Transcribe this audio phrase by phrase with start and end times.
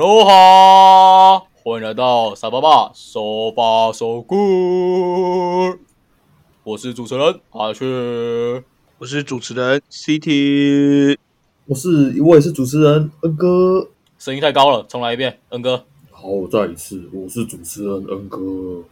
[0.00, 5.76] 哈喽哈，欢迎来到傻爸爸手把手故，
[6.64, 7.84] 我是主持人阿雀。
[8.96, 11.18] 我是主持人 CT，
[11.66, 13.90] 我是我也是主持人恩哥。
[14.18, 15.84] 声音太高了，重来一遍，恩哥。
[16.10, 18.82] 好，我再一次，我是主持人恩哥。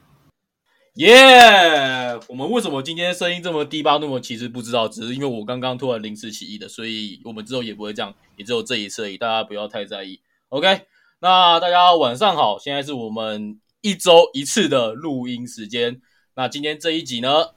[0.97, 2.21] 耶！
[2.29, 4.21] 我们为什么今天声音这么低八度？
[4.21, 10.21] 其实不知道，只是因为我刚刚突然临时起意的，所以我们之后也不会这样，也只有这一次而已，大家不要太在意。
[10.51, 10.83] OK，
[11.21, 16.01] 那大家晚上好，现在是我们一周一次的录音时间。
[16.37, 17.49] 那今天这一集呢，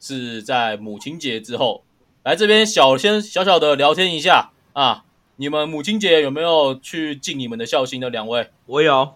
[0.00, 1.84] 是在母亲节之后。
[2.22, 5.04] 来这边小先小小的聊天一下啊！
[5.36, 8.48] 你们母亲节有没有去尽你们的孝心的两位？
[8.64, 9.14] 我有，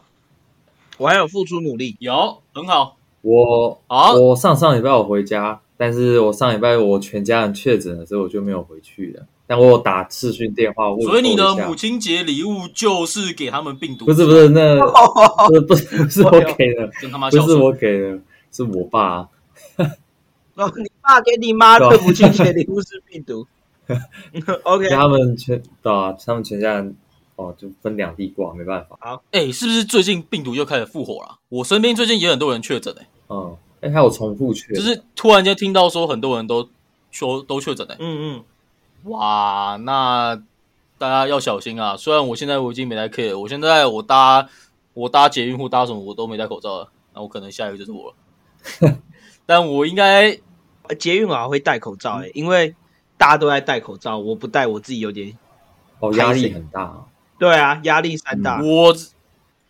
[0.98, 2.98] 我还有付出努力，有很好。
[3.22, 9.27] 我好，我上上礼拜我回家，但是我上礼拜我全家人确诊了，所以我就没有回去了。
[9.47, 14.05] 但我有打视讯电话问所以你的母亲节礼物就是给他们病毒？
[14.06, 14.80] 不是不是，那
[15.66, 18.19] 不是不是不是我给的，跟他妈不是我给的，
[18.50, 19.28] 是我爸。
[20.56, 23.47] 哦，你爸给你妈的母亲节礼物是病毒。
[24.64, 26.97] OK，他们全对啊，他们全家人
[27.36, 28.98] 哦，就分两地挂，没办法。
[29.00, 31.39] 好，哎，是不是最近病毒又开始复活了？
[31.50, 33.06] 我身边最近也很多人确诊哎。
[33.28, 36.69] 嗯，哎，还有重复确，就是突然间听到说很多人都
[37.12, 37.97] 说都确诊哎。
[38.00, 38.44] 嗯嗯，
[39.05, 40.36] 哇，那
[40.98, 41.97] 大家要小心啊！
[41.97, 44.48] 虽然我现在我已经没戴 K 了，我现在我搭
[44.94, 48.98] 我搭捷运或搭什么我都没戴口罩了，那我可能下一个就是我了。
[49.46, 50.39] 但我应该。
[51.01, 52.73] 捷运我会戴口罩哎，因为
[53.18, 55.36] 大家都在戴口罩，我不戴我自己有点
[55.98, 57.05] 哦压力很大。
[57.40, 58.63] 对啊，压力山大。
[58.63, 58.95] 我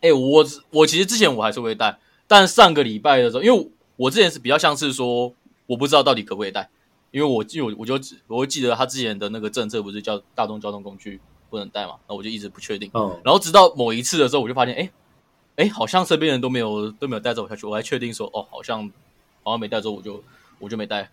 [0.03, 5.33] 哎，我我其实之前我还是会戴，但上个礼拜的时候，因为我之前是比较像是说
[5.65, 6.69] 我不知道到底可不可以戴，
[7.17, 11.19] 因为我记我我就我会记得他之前的那个政策不是叫大众交通工具
[11.49, 12.91] 不能带嘛，那我就一直不确定。
[12.93, 13.21] 嗯。
[13.25, 14.91] 然后直到某一次的时候，我就发现哎
[15.57, 18.91] 哎，好像身边人都没有都没有带着我下去，我还确定说哦，好像
[19.43, 20.23] 好像没带着我就。
[20.59, 21.11] 我就没带，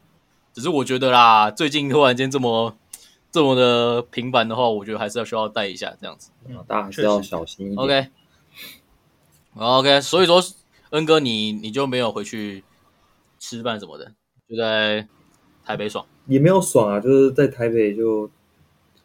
[0.53, 2.73] 只是我觉得啦，最近突然间这么
[3.29, 6.31] 这么的频繁的话，我觉得还是要需要带一下这样子。
[6.65, 8.09] 大家还是要小心一点。
[9.57, 10.41] OK，OK，所以说
[10.91, 12.63] 恩哥你你就没有回去
[13.37, 14.13] 吃饭什么的，
[14.47, 15.05] 就在
[15.65, 18.29] 台北爽，也没有爽啊，就是在台北就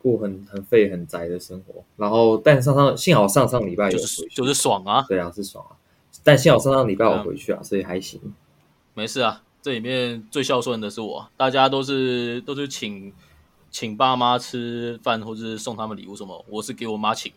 [0.00, 1.82] 过很很废很宅的生活。
[1.96, 5.76] 然后但上上幸好上上礼拜有回去，就是爽啊，对啊是爽啊。
[6.24, 8.20] 但幸好上上礼拜我回去啊，所以还行，
[8.94, 9.42] 没事啊。
[9.60, 13.12] 这里面最孝顺的是我，大家都是都是请
[13.70, 17.32] 请爸妈吃饭，或者是送他们礼物什么，我是给我妈请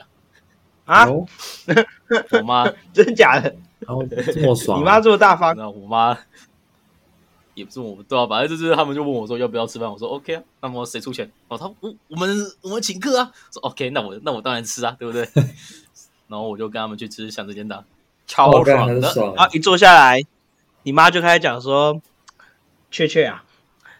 [0.85, 1.03] 啊。
[1.03, 3.53] 啊， 我妈 真假的？
[3.79, 5.55] 然后这么爽，你妈这么大方？
[5.57, 6.17] 那我妈
[7.53, 10.43] 也不是我们对啊，反正就是他们就问我说要不要吃饭，我说 OK 啊。
[10.61, 11.29] 那么谁出钱？
[11.47, 12.29] 哦，他我我们
[12.61, 13.31] 我们请客啊。
[13.51, 15.27] 说 OK，那我那我当然吃啊，对不对？
[16.27, 17.83] 然后我就跟他们去吃响子煎蛋，
[18.25, 19.47] 超爽的啊！
[19.51, 20.21] 一坐下来，
[20.83, 22.01] 你妈就开始讲说。
[22.93, 23.45] 雀雀啊，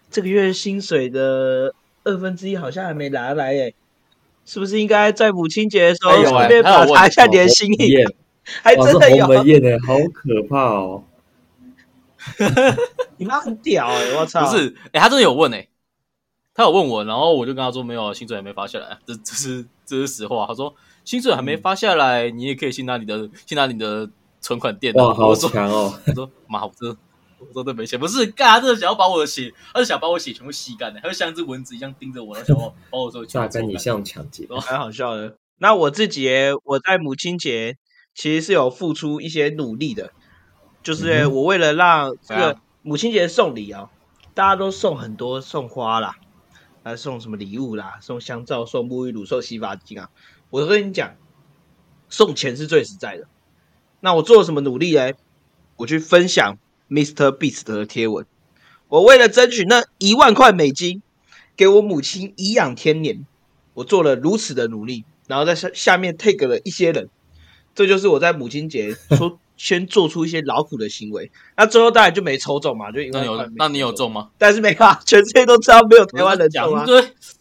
[0.10, 1.74] 这个月薪水的
[2.04, 3.74] 二分之一好像还没拿来诶，
[4.46, 7.96] 是不是应该在母亲节的时候顺便考察一下你的心意？
[8.44, 11.06] 还真的有红宴的，好可怕哦！
[13.18, 14.46] 你妈很屌哎，我操！
[14.50, 15.68] 不是，哎，他真的有问哎，
[16.54, 20.46] 他有问我，然后我就跟他说没有，薪水还没发下来，这这是这是实话。
[20.48, 20.74] 他说
[21.04, 24.10] 薪水还没发下来，你也可以先拿你的先拿你的
[24.40, 24.94] 存款垫。
[24.96, 25.94] 哇，好强哦！
[26.06, 26.98] 他说妈，我真的。
[27.42, 35.36] 我真的没钱，不是干，他真的想要把我的血，他是想把我血全部吸干的，他就像一只蚊子一样盯着我，然后想要把我说榨干你像抢劫，蛮好笑的。
[35.58, 36.30] 那我自己，
[36.64, 37.78] 我在母亲节
[38.14, 40.12] 其实是有付出一些努力的，
[40.84, 43.90] 就是我为了让这个母亲节送礼啊，
[44.34, 46.16] 大家都送很多送花啦，
[46.84, 50.10] 还送什么礼物啦，送香皂、送沐浴乳、送洗发精啊。
[50.50, 51.16] 我跟你讲，
[52.10, 53.28] 送钱是最实在的。
[54.00, 55.14] 那我做了什么努力呢？
[55.78, 56.58] 我去分享。
[56.92, 57.32] Mr.
[57.38, 58.26] Beast 的贴文，
[58.90, 61.02] 我为了争取那一万块美金，
[61.56, 63.26] 给我母亲颐养天年，
[63.76, 67.08] 我做了如此的努力，然后在下下面 take 了一些人，
[67.74, 74.32] 这就是我在母亲节说先做出一些劳苦的行为，那最后当然就没抽中嘛，就那有那你有中吗？
[74.40, 76.84] 但是没办法， 全世界都知道没有台湾人中啊，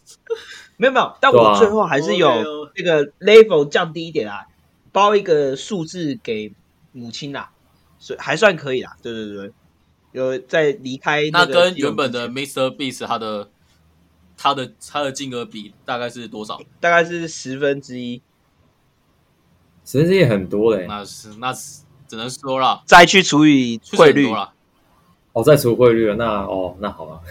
[0.77, 2.29] 没有没有，但我最后还是有
[2.75, 4.45] 那个 level 降低一点啊，
[4.91, 6.53] 包一个数字给
[6.91, 7.49] 母亲啦。
[7.97, 9.51] 所以还算可以啦，对对对，
[10.11, 12.75] 有在离开那跟原本的 Mr.
[12.75, 13.49] Beast 他的
[14.37, 16.61] 他的他的金额比大概是多少？
[16.79, 18.21] 大概是十分之一，
[19.85, 20.85] 十分之一很多嘞。
[20.87, 21.81] 那是那是
[22.11, 24.51] 只能说了，再去除以汇率了。
[25.31, 27.21] 哦，再除汇率了，那哦，那好了。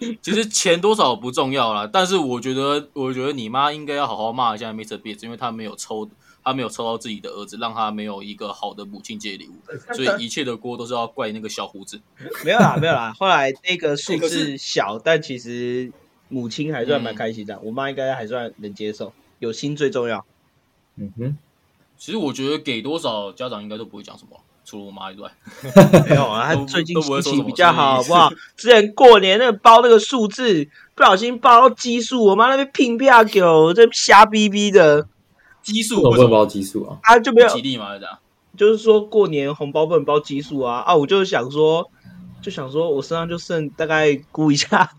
[0.22, 4.96] 其实钱多少不重要啦，但是我觉得，我觉得你妈应该要好好骂一下 Mr.
[4.96, 6.08] Beast，因为他没有抽，
[6.42, 9.56] 他没有抽到自己的儿子，让他没有一个好的母亲节礼物，
[9.92, 12.00] 所以一切的锅都是要怪那个小胡子。
[12.42, 13.12] 没有啦， 没有啦。
[13.18, 15.92] 后来那个数字小，但其实
[16.30, 20.24] 母亲还算蛮嗯开心的，我妈应该还算能接受，有心最重要。
[20.96, 21.36] 嗯哼，
[22.00, 25.30] 其实我觉得给多少家长应该都不会讲什么，除了我妈以外。
[26.08, 28.30] 没有啊，他最近心情比较好，好不好？
[28.56, 35.06] 之前过年那个包那个数字，不小心包到奇数，我妈那边拼票给我，这瞎逼逼的，
[35.62, 36.98] 基数为什么为什么不能包基数啊？
[37.02, 37.88] 啊就没有，吉利嘛？
[37.88, 38.18] 还是这样？
[38.56, 40.96] 就是说过年红包不能包奇数啊啊！
[40.96, 41.90] 我就想说，
[42.40, 44.90] 就想说我身上就剩大概估一下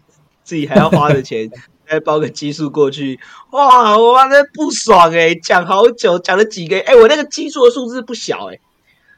[0.44, 1.50] 自己还要花的钱，
[1.92, 3.98] 再包个基数过去，哇！
[3.98, 8.60] 我妈那不爽哎、讲好久，讲了几个哎、我那个基数的数字不小哎、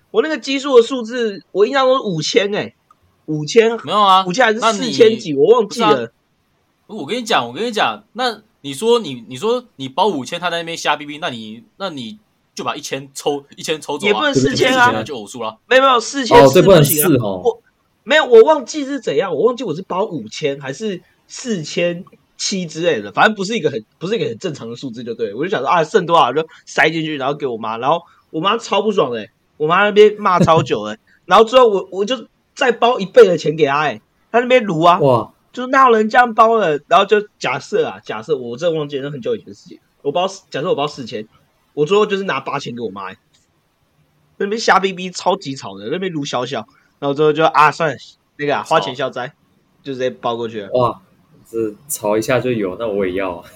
[0.09, 2.73] 我那个基数的数字，我印象中五千哎，
[3.27, 6.11] 五千没有啊，五千还是四千几，我忘记了。
[6.87, 12.17] 我跟你讲，我跟你讲，那你说你你说你包五千，他在那边瞎逼逼，那你那你
[12.55, 15.59] 就把一千抽一千抽走、啊，也不能4000就啊就偶数了。
[15.67, 17.41] 没有没有四千哦，四这不能行啊四哦。
[17.43, 17.61] 我
[18.03, 22.03] 没有，我忘记是怎样，我忘记我是包五千还是四千
[22.43, 34.01] 七之类的，反正不是一个很不是一个很正常的数字，就对我就想说啊，剩多少就塞进去，然后给我妈，然后我妈超不爽的、欸我妈那边骂超久了、 然后最后我我就再包一倍的钱给她、哎，
[34.31, 36.81] 她那边撸啊，哇，就是哪有人这样包的？
[36.87, 39.79] 然后就假设啊，假设我真忘记了，那很久以前的事情。
[40.01, 41.25] 我包假设我包四千，
[41.73, 43.17] 我最后就是拿八千给我妈、欸，
[44.37, 46.67] 那边瞎逼逼超级吵的，那边卢小小，
[46.99, 47.97] 然后最后就啊算了，
[48.37, 49.33] 那个、啊、花钱消灾，
[49.83, 50.69] 就直接包过去了。
[50.73, 50.99] 哇，
[51.49, 53.49] 这炒一下就有，那我也要啊。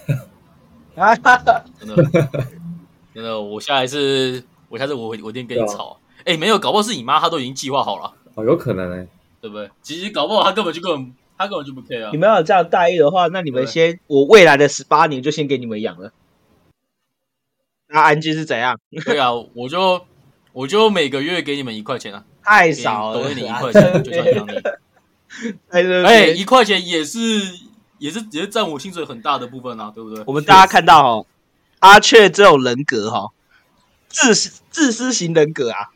[0.96, 2.28] 啊哈哈，真的，
[3.14, 6.00] 真的，我下一次我下次我我一定跟你对啊吵。
[6.24, 9.06] 哎、没有，搞不好是你妈，她都已经计划好了，哦，有可能哎、
[9.40, 9.70] 对不对？
[9.80, 12.18] 其实搞不好她根本就根本她根本就不 care 啊你。
[12.18, 16.12] 们要有这样待遇的话，那你们先，我未来的十八年就先给你们养了。
[17.88, 18.78] 那安居是怎样？
[19.06, 20.04] 对啊，我就
[20.52, 24.52] 我就每个月给你们一块钱啊，太少了，抖给你一块钱，就算养你。
[25.70, 27.18] 哎，对哎、对一块钱也是
[27.98, 30.22] 也是也是占我薪水很大的部分啊，对不对？
[30.26, 31.26] 我们大家看到哦，
[31.80, 33.28] 阿雀这种人格哈、
[34.08, 35.90] 自私自私型人格啊，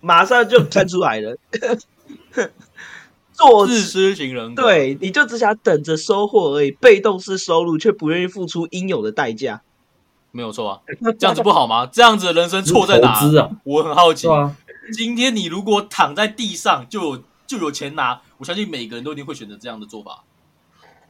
[0.00, 1.36] 马上就看出来了。
[3.32, 9.62] 做自私型人格，对，你就只想等着收获而已，被动式收入却不愿意付出应有的代价。
[10.30, 10.80] 没有错啊，
[11.18, 11.84] 这样子不好吗？
[11.86, 13.08] 这样子的人生错在哪？
[13.10, 14.28] 啊，我很好奇。
[14.28, 14.56] 啊，
[14.92, 20.22] 今天你如果躺在地上就有就有钱拿，我相信每个人都一定会选择这样的做法。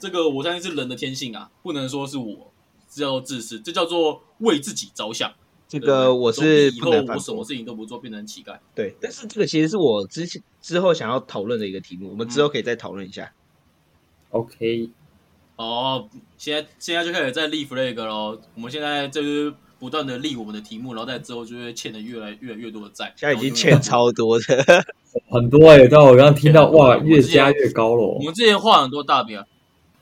[0.05, 2.53] 这个我相信是人的天性啊，不能说是我
[2.91, 5.33] 这叫自私，这叫做为自己着想。
[5.67, 6.91] 这个我是以后。
[6.91, 8.59] 我什么事情都不做，变成乞丐。
[8.75, 13.33] 对，但是这个其实是我之前之后想要讨论的一个题目，我们之后可以再讨论一下。
[14.29, 14.91] OK，
[15.57, 16.07] 哦，
[16.37, 18.39] 现在现在就开始在立 flag 喽。
[18.55, 23.15] 我们现在就是不断的立我们的题目，然后在之后就会欠的越来越来越多的债。
[23.17, 24.45] 现在已经欠超多的，
[25.33, 28.23] 很多哎、对啊，我刚刚听到哇，越加越高了我。
[28.23, 29.47] 们之前画很多大饼啊。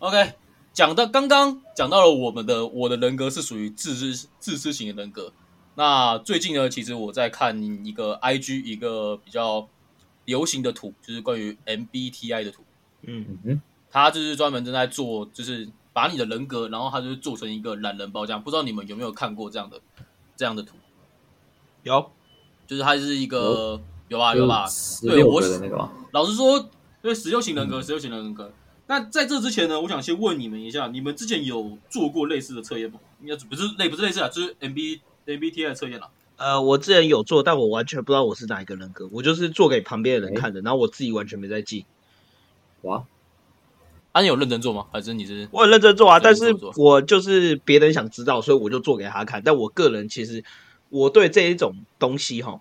[0.03, 0.33] OK，
[0.73, 5.33] 讲到刚刚讲到了我们的我的人格是属于自私自私型的人格。
[5.77, 7.57] 那最近呢，其实我在看
[7.87, 9.69] 一个 IG 一个比较
[10.25, 12.65] 流行的图，就是关于 MBTI 的图。
[13.03, 18.43] 嗯，嗯哼，他就是专门正在做，就是把你的人格，然后他就是做成一个懒人包这样。
[18.43, 19.81] 不知道你们有没有看过这样的
[20.35, 20.75] 这样的图？
[21.85, 22.11] 有
[22.67, 24.67] 就是它是一个有吧有吧，
[25.03, 26.69] 对我个的那个嘛，老实说，
[27.01, 28.53] 对十六型人格，嗯十六型人格。
[28.87, 32.99] 那在这之前呢，我想先问你们一下，你们之前有做过类似的测验吗？
[33.23, 36.11] 应该不是类不是类似啊，就是 M B MBTI 的测验了。
[36.37, 41.87] 呃，我之前有做，但我完全不知道我是哪一个人格，我就是做给旁边的人看的，然后我自己完全没在记。
[42.81, 43.05] 哇，
[44.11, 44.87] 啊，你有认真做吗？
[44.93, 49.41] 还是你是我很认真做啊，但是我就是别人想知道，所以我就做给他看。
[49.45, 50.43] 但我个人其实
[50.89, 52.61] 我对这一种东西哈，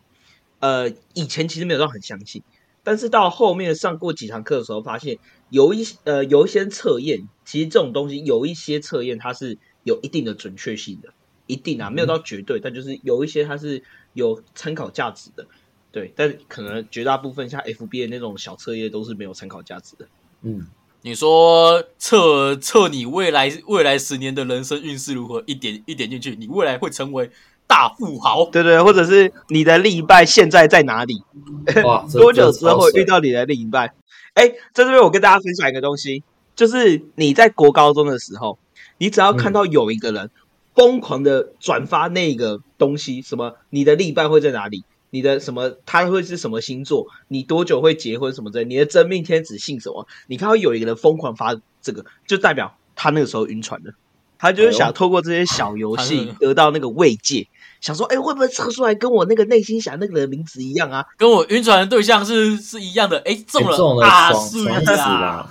[0.60, 2.44] 呃，以前其实没有到很相信，
[2.84, 5.18] 但是到后面上过几堂课的时候，发现
[5.52, 11.10] 有一呃有一些测验，其实这种东西有一些测验它是有一定的准确性的，
[11.46, 15.46] 一定啊，没有到绝对，但就是有一些它是有参考价值的。
[15.92, 20.08] 对，但可能绝大部分像 FB 的那种小测验都是没有参考价值的。
[20.42, 20.66] 嗯，
[21.02, 25.44] 你说测测你未来未来十年的人生运势如何？
[25.46, 27.30] 一点一点进去，你未来会成为
[27.68, 28.50] 大富豪。
[28.50, 31.22] 对对，或者是你的另一半现在在哪里？
[32.14, 33.04] 多久之后会遇？
[33.04, 33.94] 到你的另一半？
[34.34, 36.24] 哎，在这边我跟大家分享一个东西，
[36.56, 38.58] 就是你在国高中的时候，
[38.98, 40.30] 你只要看到有一个人
[40.74, 44.84] 疯狂的转发那个东西，什么你的另一半会在哪里？
[45.10, 47.08] 你的什么他会是什么星座？
[47.28, 48.34] 你多久会结婚？
[48.34, 48.64] 什么之类？
[48.64, 50.08] 你的真命天子姓什么？
[50.28, 53.94] 你看到有一个人疯狂发这个，就代表他那个时候晕船了。
[54.40, 57.48] 他就是想透过这些小游戏得到那个慰藉，
[57.82, 61.04] 想说，哎，会不会测出来跟我那个内心想那个人名字一样啊？
[61.18, 63.18] 跟我晕船的对象是是一样的？
[63.26, 65.50] 哎，中了，中了，啊，是啊，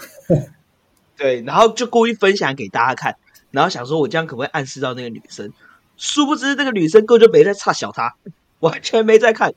[1.17, 3.17] 对，然后就故意分享给大家看，
[3.51, 5.53] 然后想说，我这样可不可以暗示到那个女生？
[5.97, 8.15] 殊不知，那个女生根本就没在差小他，
[8.61, 9.53] 完全没在看。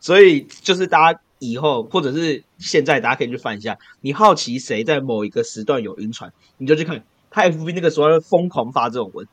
[0.00, 7.04] 所以，就是大家以后或者是现在，大家可以去翻一下，你好奇谁在某一个时段有晕船，你就去看。
[7.30, 9.26] 他 F B 那个时候疯狂发这种文，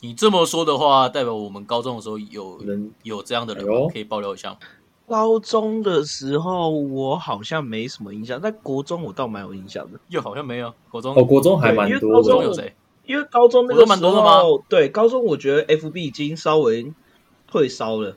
[0.00, 4.58] 你这么说的话，代表我们高中的时候有人有这样的人，可以爆料一下吗。
[5.06, 10.00] 高中的时候我好像没什么印象，但国中我倒蛮有印象的。
[10.08, 12.12] 又好像没有国中哦，国中还蛮多。
[12.12, 12.74] 高中有谁？
[13.06, 16.90] 因为高中那个时候，对高中我觉得 F B 已经稍微
[17.46, 18.16] 退烧了，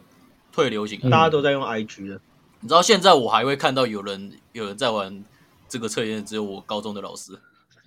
[0.53, 2.21] 退流行，大家都在用 I G 了。
[2.61, 5.25] 你知道现在我还会看到有人有人在玩
[5.67, 7.33] 这个测验，只有我高中的老师。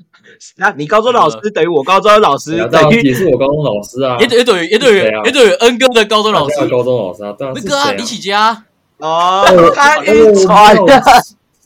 [0.57, 8.65] 那你高中老师等于我高中老师，等于也是我高中老师啊，也等也等于也等于也等于恩哥的高中老师，高中老师啊，那个啊李启佳。
[8.99, 10.77] 哦，他晕船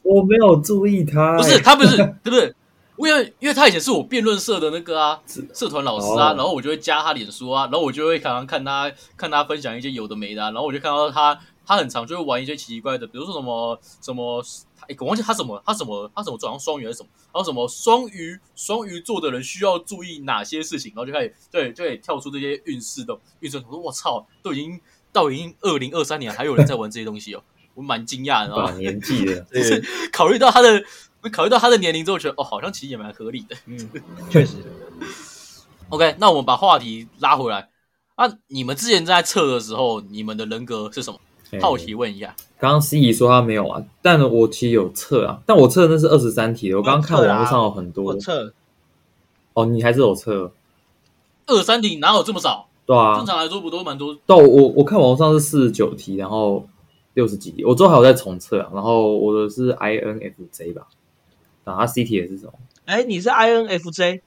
[0.03, 2.55] 我没有注意他，不是他不是对不对？
[2.97, 5.19] 因为因为他以前是我辩论社的那个啊
[5.53, 11.37] 社团老师啊，然后我就会加他脸书啊，然后我就会常常看他看他分享一些有的没的，然后我就看到他
[11.67, 14.43] 他很常就会玩一些奇奇怪的，比如说什么什么。
[14.89, 17.09] 哎，我忘记他什么，他什么，他什么转向双鱼还是什么？
[17.33, 20.93] 然后什么双鱼双鱼座的人需要注意哪些事情？
[20.95, 23.59] 然后就开始对，就可以跳出这些运势的运势。
[23.67, 24.81] 我说我操，都已经
[25.13, 27.43] 到已经二零二三年，还有人在玩这些东西哦，
[27.75, 28.55] 我蛮惊讶的。
[28.55, 30.83] 啊，年纪的，就是考虑到他的，
[31.33, 33.57] 考虑到他的年龄之后，觉得哦，好像其实也蛮合理的。
[33.67, 33.91] 嗯，
[34.31, 34.57] 确实。
[35.91, 37.71] OK，那我们把话题拉回来。
[38.17, 41.19] 啊，你们之前在测的时候，你们的人格是什么？
[41.61, 46.77] 好奇问一下，刚刚司仪说他没有啊，但我其实有测啊，但我测的那是二十三题的。
[46.77, 48.53] 我刚刚看网络上有很多我测，
[49.55, 50.53] 哦，你还是有测
[51.47, 52.67] 二十三题，哪有这么少？
[52.87, 54.17] 对啊，正常来说不都蛮多？
[54.27, 56.67] 到，我我看网络上是四十九题，然后
[57.15, 58.71] 六十几题，我最后还有在重测啊。
[58.75, 60.87] 然后我的是 INFJ 吧，
[61.65, 62.53] 然后 CT 也是什么？
[62.85, 64.21] 哎，你是 INFJ？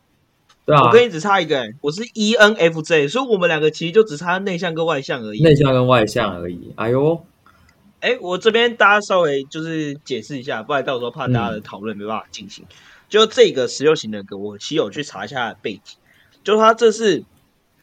[0.67, 5.41] 对啊，我跟你只差一个，我是 ENFJ，所以我们两个其实就只差内向跟外向而已。
[5.41, 6.73] 内向跟外向而已。
[6.75, 7.23] 哎呦，
[8.01, 12.65] 哎，我这边大家稍微就是解释一下，不然到时候怕大家的讨论没办法进行。
[13.07, 15.95] 就这个十六型人格，我其实有去查一下背景，
[16.43, 17.23] 就他这是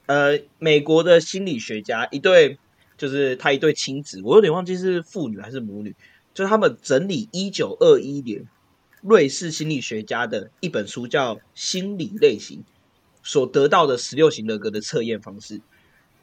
[0.04, 2.58] 呃美国的心理学家一对，
[2.98, 5.96] 就是他一对亲子，我有点忘记是父女还是母女，
[6.34, 8.46] 就是他们整理一九二一年
[9.00, 12.58] 瑞士心理学家的一本书，叫《心理类型》。
[13.24, 15.60] 所得到的十六型人格的测验方式，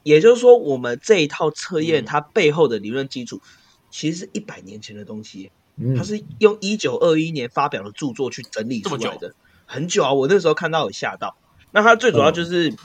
[0.03, 3.41] 也就是说，我们这一套测验它背后的理论基础，
[3.89, 5.51] 其实是一百年前的东西。
[5.97, 9.33] 它是用一九二一年发表的著作去整理出来的，
[9.65, 10.13] 很久啊！
[10.13, 11.35] 我那时候看到有吓到。
[11.71, 12.75] 那它最主要就是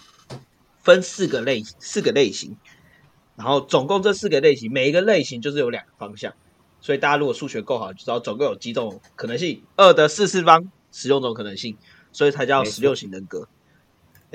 [0.79, 2.57] 分四个类四个类型，
[3.35, 6.33] 然后总共这四个类型，每一个类型就是有两个方向。
[6.81, 11.77] 所以大家如果数学够好，就知道总共有几种可能性，二的四次方十六种可能性，
[12.13, 13.47] 所以才叫十六型人格。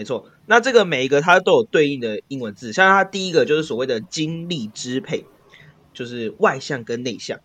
[0.01, 5.27] 没错，那这个每一个它都有对应的英文字，像它第一个就是所谓的精力支配，
[5.93, 7.39] 就是外向跟内向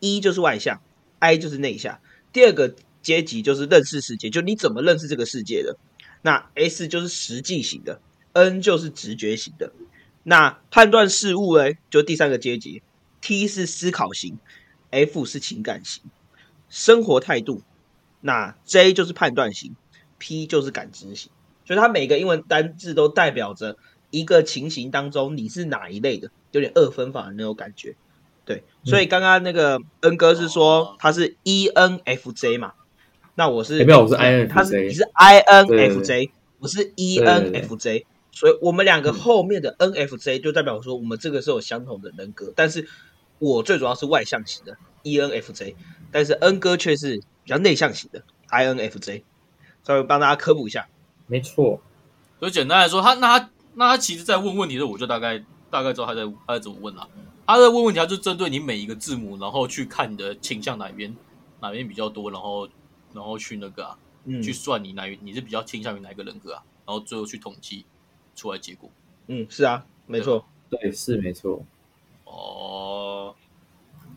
[0.00, 0.80] ，E 就是外向
[1.18, 2.00] ，I 就是内向。
[2.32, 5.76] 第二个阶级就是认识世界，就你怎么认识这个世界的。
[6.22, 8.00] 那 S 就是实际型的
[8.32, 9.74] ，N 就是直觉型的。
[10.22, 12.82] 那判断事物呢，就第三个阶级
[13.20, 14.38] ，T 是思考型
[14.90, 16.02] ，F 是情感型，
[16.70, 17.60] 生活态度。
[18.22, 19.76] 那 J 就是判断型
[20.16, 21.30] ，P 就是感知型。
[21.68, 23.76] 所以它每个英文单字都代表着
[24.08, 27.94] 一个情形当中你是哪一类的，有点二分法的那种感觉。
[28.46, 32.72] 对，所以刚刚那个恩哥是说他是 ENFJ 嘛？
[33.34, 42.88] 那我是没有，我是 INFJ，他是你是 INFJ，我是 ENFJ，所以我们两个后面的 NFJ 就代表说我们这个是有相同的人格，但是
[43.38, 45.74] 我最主要是外向型的 ENFJ，
[46.10, 49.24] 但是恩哥却是比较内向型的 INFJ，
[49.86, 50.88] 稍微帮大家科普一下。
[51.28, 51.80] 没错，
[52.40, 55.38] 所以简单来说，他那他那他其实，在问问题的时候，我就大概
[55.70, 57.08] 大概知道他在他在怎么问了。
[57.46, 61.16] 他在问问题，他就针对你每一个字母，然后去看你的倾向哪边
[61.60, 62.68] 哪边比较多，然后
[63.14, 63.98] 然后去那个啊，
[64.42, 67.84] 去算你哪你是比较倾向于哪一个人格啊，然后最后去统计
[68.34, 68.90] 出来结果。
[69.28, 71.64] 嗯，是啊，没错，对，是没错。
[72.24, 73.34] 哦，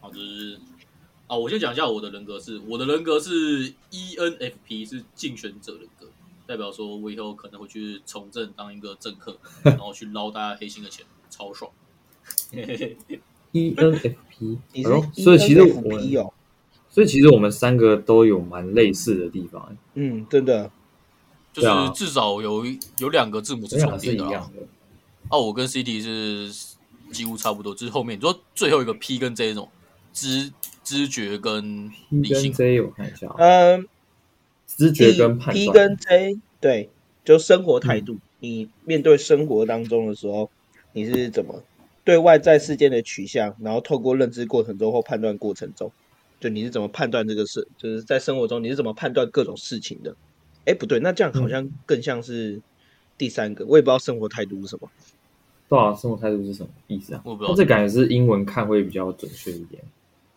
[0.01, 0.59] 好，就是
[1.27, 6.00] 啊，我先讲一下我的人格是，我的人格是 ENFP，是竞选者人格。
[6.51, 11.71] 代表说，我以后可能会去从政当一个政客， 然后去捞大家黑心的钱，超爽。
[13.53, 16.33] E P， 你是所以其实我
[16.89, 20.69] 所以其实我们三个都有蛮类似的地方，嗯，真的，
[21.53, 24.29] 就是至少有一有两个字母是重叠的啦。
[24.29, 24.61] 一样的。
[25.29, 26.51] 啊，我跟 CD 是
[27.13, 29.69] 几乎差不多，就是后面你说最后一个 P 跟 J 那种
[30.11, 30.51] 知
[30.83, 33.87] 知觉跟 P 跟理性，J 我看一下啊，嗯
[34.77, 35.69] 知觉跟判 P。
[35.69, 36.89] 跟 J 对，
[37.23, 38.17] 就生活态度。
[38.39, 40.49] 你面对生活当中的时候，
[40.93, 41.63] 你是怎么
[42.03, 45.91] 对外在事件的取向，然后透过认知过程中或判断过程中，
[46.39, 50.15] 就你是怎么判断这个事，就是在生活中你是怎么判断各种事情的？
[50.65, 52.59] 哎，不对，那这样好像更像是
[53.17, 54.89] 第三个，我也不知道生活态度是什么。
[55.69, 57.21] 对啊，生活态度是什么意思啊？
[57.23, 59.83] 我不知道那这感觉是英文看会比较准确一点。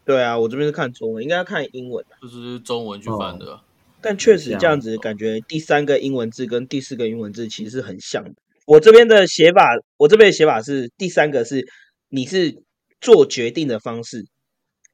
[0.05, 2.05] 对啊，我这边是看中文，应该要看英文。
[2.21, 3.61] 就是中文去翻的。
[4.05, 8.35] 但确实这样子，感觉第三个英文字跟第四个英文字其实是很像的。
[8.67, 9.63] 我这边的写法，
[9.97, 11.67] 我这边的写法是第三个是
[12.11, 12.63] 你是
[13.01, 14.27] 做决定的方式，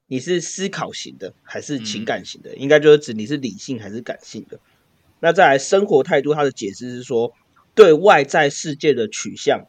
[0.07, 2.55] 你是思考型的还是情感型的？
[2.55, 4.57] 应该就是指你是理性还是感性的。
[5.19, 7.33] 那再来生活态度，它的解释是说
[7.75, 9.65] 对外在世界的取向，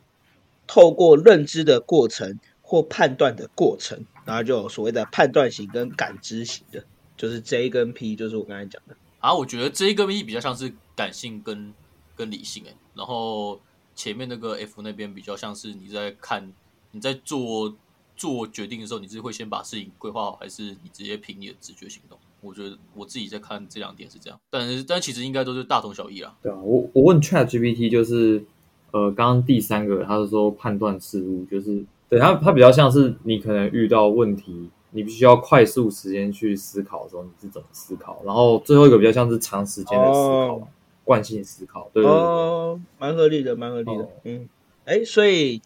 [0.69, 6.85] 透过认知的过程或判断的过程，然后就有所谓的判断型跟感知型的，
[7.17, 8.97] 就是 J 跟 P，就是我刚才讲的。
[9.23, 11.73] 啊，我觉得这一个 E 比较像是感性跟
[12.17, 13.59] 跟理性哎，然后
[13.95, 16.53] 前面那个 F 那边比较像是你在看
[16.91, 17.73] 你在做
[18.17, 22.19] 做决定的时候，你是会先把事情规划好，还是你直接凭你的直觉行动？
[22.41, 26.37] 我觉得我自己在看这两点是这样，但是但其实应该都是大同小异啦。
[26.43, 28.45] 对啊，我我问 Chat GPT 就是，
[28.91, 40.69] 呃，刚刚第三个他是说判断事物，就是对他他比较像是你可能遇到问题，你必须要快速时间去思考的时候，你是怎么思考，然后最后一个比较像是长时间的思考，哦
[41.05, 44.05] 惯性思考，对对对对哦，蛮合理的，蛮合理的。
[44.05, 44.49] 哦嗯，
[44.85, 45.61] 哎，所以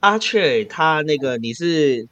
[0.00, 2.08] 阿雀他那个你是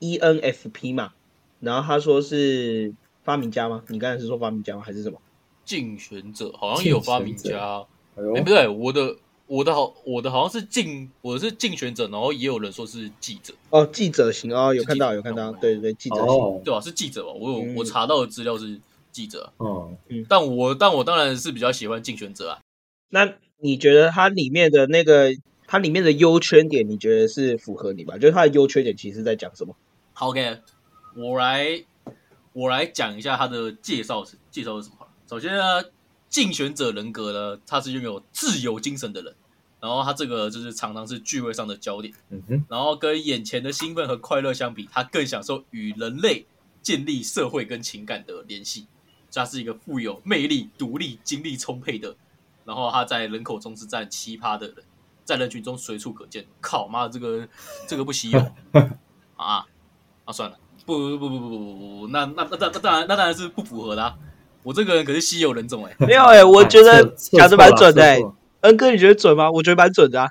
[0.00, 1.12] E ENFP 嘛？
[1.60, 2.92] 然后他说是
[3.24, 3.82] 发明家吗？
[3.88, 4.82] 你刚才是说发明家吗？
[4.84, 5.18] 还是什么？
[5.64, 9.16] 竞选者好像也有发明家，哎、不对，我的
[9.50, 16.24] 我的好我的好像是竞我是竞选者，然后也有人说是记者，哦，记者型哦，有看到有看到，哦对对对，记者型。
[16.26, 17.32] 哦，对吧、是记者吧？
[17.32, 22.60] 我有、嗯我查到的资料是记者，哦嗯，但我但我当然是比较喜欢竞选者啊。
[23.08, 25.34] 那你觉得它里面的那个
[25.66, 28.16] 它里面的优缺点，你觉得是符合你吧？
[28.18, 29.74] 就是它的优缺点其实在讲什么？
[30.12, 30.60] 好，OK，
[31.16, 31.82] 我来
[32.52, 35.08] 我来讲一下他的介绍是介绍是什么。
[35.28, 35.82] 首先呢，
[36.28, 39.34] 竞选者人格呢，他是拥有自由精神的人，
[39.80, 46.46] 然后他这个就是常常是聚会上的焦点，嗯哼，然后跟眼前的兴奋和快乐相比，他更享受与人类
[46.82, 48.86] 建立社会跟情感的联系。
[49.32, 52.16] 他是一个富有魅力、独立、精力充沛的，
[52.64, 54.76] 然后他在人口中是占奇葩的人，
[55.24, 56.44] 在人群中随处可见。
[56.60, 57.48] 靠妈，这个
[57.86, 58.38] 这个不稀有
[59.38, 59.64] 啊
[60.24, 60.32] 啊！
[60.32, 64.18] 算了，不不不不不不不，那那那那那当然那当然是不符合的、啊。
[64.64, 68.20] 我这个人可是稀有人种哎、没有哎、我觉得测讲的蛮准的、欸。
[68.60, 69.50] 恩哥，你觉得准吗？
[69.50, 70.30] 我觉得蛮准的啊。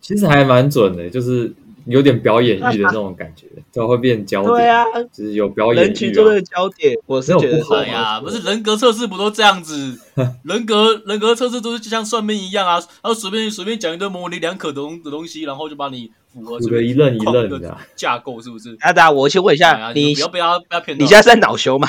[0.00, 1.52] 其实还蛮准的，就是
[1.86, 5.82] 有点表演欲的那种感觉，对吧，会变焦点，对啊，就是有表演欲、啊。
[5.82, 9.98] 人群中的焦点，我是觉得哎呀，不是人格测试不都这样子？
[10.44, 18.76] 人格人格测试都是就像算命一样啊，然后随便随便讲一堆模棱两可的东的东西，然后就把你符合这个一愣一愣的啊架构，是不是？
[18.80, 20.98] 阿达，我先问一下，你不要被他被他骗。
[20.98, 21.86] 你现在在恼羞吗？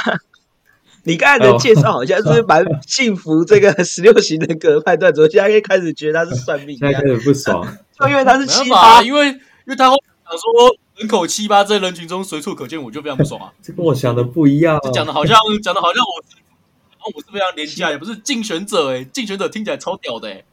[1.03, 7.65] 你刚才的介绍好像是蛮幸福这个十六型人格的判断怎么，现在又开始觉得他是算命现在开，始不爽，
[7.99, 13.51] 就因为他是没办七法啊，八，因为因为他会讲说人口七八在人群中随处可见，我就非常不爽啊。
[13.63, 14.79] 这跟我想的不一样、啊。
[14.83, 16.37] 这讲的好像讲的好像我是，
[16.91, 20.43] 然后我是非常廉价，也不是竞选者哎、竞选者听起来超屌的哎、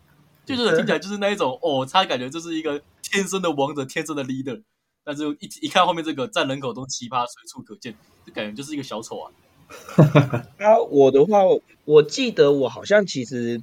[0.47, 4.63] 竞选者听起来就是那一种哦，他感觉就是一个天生的王者，天生的 leader，
[5.05, 7.95] 但是一一看后面这个占人口中奇葩随处可见，
[8.27, 9.31] 就感觉就是一个小丑啊。
[10.59, 11.41] 啊，我的话，
[11.85, 13.61] 我记得我好像其实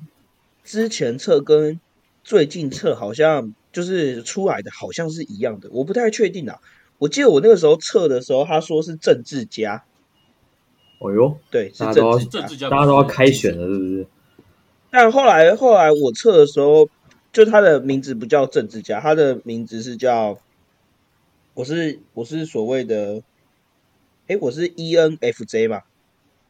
[0.64, 1.80] 之前测跟
[2.24, 6.60] 最近测好像就是出来的好像是一样的，我不太确定啊。
[6.98, 9.84] 我记得我那个时候测的时候，他说是政治家，
[11.00, 12.70] 哦呦，对，是大家都要政治家。
[12.70, 14.08] 大家都要开选了，是不是？
[14.90, 16.88] 但后来后来我测的时候，
[17.34, 20.40] 就他的名字不叫政治家，他的名字是叫，
[21.54, 23.22] 我是我是所谓的，
[24.28, 25.84] 诶，我是 E ENFJ 嘛，嗯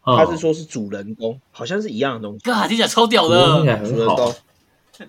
[0.06, 2.40] 他是说是主人公，好像是一样的东西。
[2.46, 4.36] 嘎，听起来超屌听起来的，主人公很好，，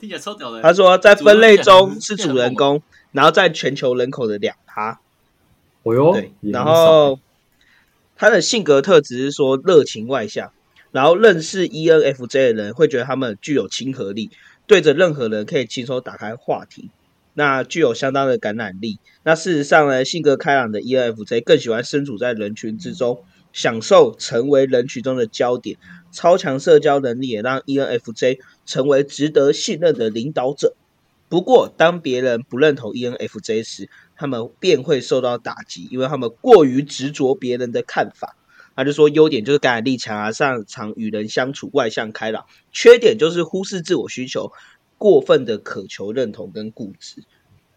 [0.00, 0.62] 听起来超屌的。
[0.62, 2.82] 他说在分类中是主人公，
[3.12, 5.00] 然后在全球人口的两趴，
[5.82, 7.20] 哦哟，对，然也很少后
[8.16, 10.50] 他的性格特质是说热情外向，
[10.90, 14.30] 然后认识 E ENFJ 的人会觉得他们具有亲和力，
[14.66, 16.90] 对着任何人可以轻松打开话题，
[17.34, 18.98] 那具有相当的感染力。
[19.22, 23.22] 那事实上呢，性格开朗的 E ENFJ 更喜欢身处在人群之中，
[23.56, 25.78] 享受成为人群中的焦点。
[26.12, 30.76] 超强社交能力也让 ENFJ 成为值得信任的领导者。
[31.30, 38.36] 不过，当别人不认同 ENFJ 时，他们便会受到打击，因为他们过于执着别人的看法。
[38.76, 44.52] 他就说，优点就是感染力强啊，擅长与人相处，外向开朗；缺点就是忽视自我需求，
[44.98, 47.24] 过分的渴求认同跟固执。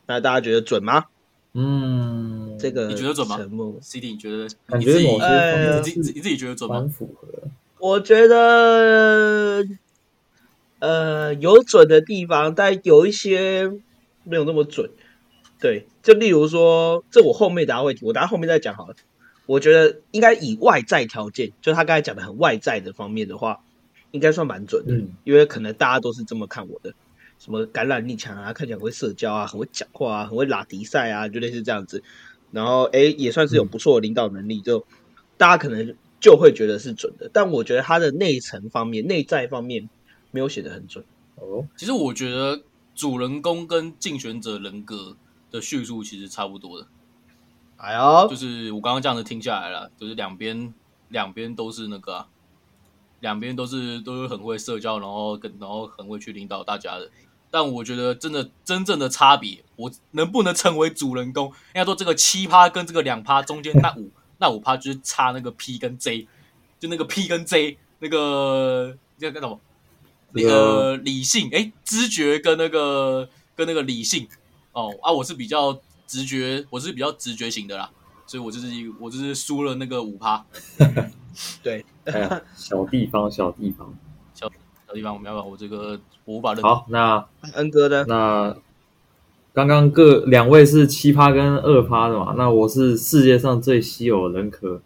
[0.07, 1.05] 那大家觉得准吗？
[1.53, 6.89] 嗯，这个你觉得准吗沉默？CD，你觉得感你自己觉某些呃方面你自己你自己觉得准吗蛮？
[6.89, 7.27] 符合。
[7.79, 9.65] 我觉得，
[10.79, 13.71] 呃，有准的地方，但有一些
[14.23, 14.91] 没有那么准。
[15.59, 18.95] 对，就例如说，这我后面大家会提，我等下后面再讲好了。
[19.45, 23.61] 我觉得应该以外在条件，就他刚才讲的很外在的方面的话，
[24.11, 26.93] 应该算蛮准的，嗯因为可能大家都是这么看我的，
[27.39, 32.03] 什么感染力强啊，看起来很会社交啊，很会讲话啊，很会拉迪赛啊，就类似这样子。
[32.51, 34.85] 然后，哎，也算是有不错的领导能力，就
[35.37, 37.29] 大家可能就会觉得是准的。
[37.31, 39.89] 但我觉得他的内层方面、内在方面
[40.31, 41.05] 没有写的很准。
[41.35, 42.61] 哦，其实我觉得
[42.93, 45.15] 主人公跟竞选者人格
[45.49, 46.87] 的叙述其实差不多的，
[47.77, 50.73] 哎呦就，是我刚刚这样子听下来了，就是两边
[51.07, 52.27] 两边都是那个、啊，
[53.21, 57.09] 两边都是都是很会社交，然后跟然后很会去领导大家的。
[57.51, 66.27] 但我觉得真的真正的差别，我能不能成为主人公，应该说这个七趴跟这个两趴中间那五那五趴就是差那个 P 跟 J，
[66.79, 69.59] 就那个 P 跟 J 那个叫叫什么，
[70.33, 74.27] 那个个理性哎，知觉跟那个跟那个理性。
[74.71, 77.89] 哦啊，我是比较直觉，我是比较直觉型的啦，
[78.27, 78.67] 所以我就是
[78.99, 80.45] 我就是输了那个五趴。
[81.63, 83.93] 对，哎呀，小地方，小地方。
[84.89, 86.69] 小地方，没办法，我这个我无法认同。
[86.69, 87.23] 好，那
[87.53, 88.03] 恩哥呢？
[88.07, 88.57] 那
[89.53, 92.33] 刚刚各两位是七趴跟二趴的嘛？
[92.35, 94.81] 那我是世界上最稀有的人格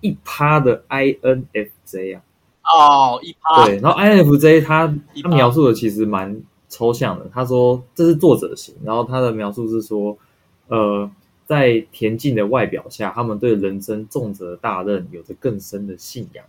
[0.00, 2.22] 一趴的 INFJ 啊。
[2.64, 7.30] 哦，一趴，对，然后 INFJ 他他描述的其实蛮抽象的。
[7.32, 10.18] 他说这是作者型，然后他的描述是说，
[10.66, 11.08] 呃，
[11.46, 16.44] 在恬静的外表下，他们对人生重责大任有着更深的信仰，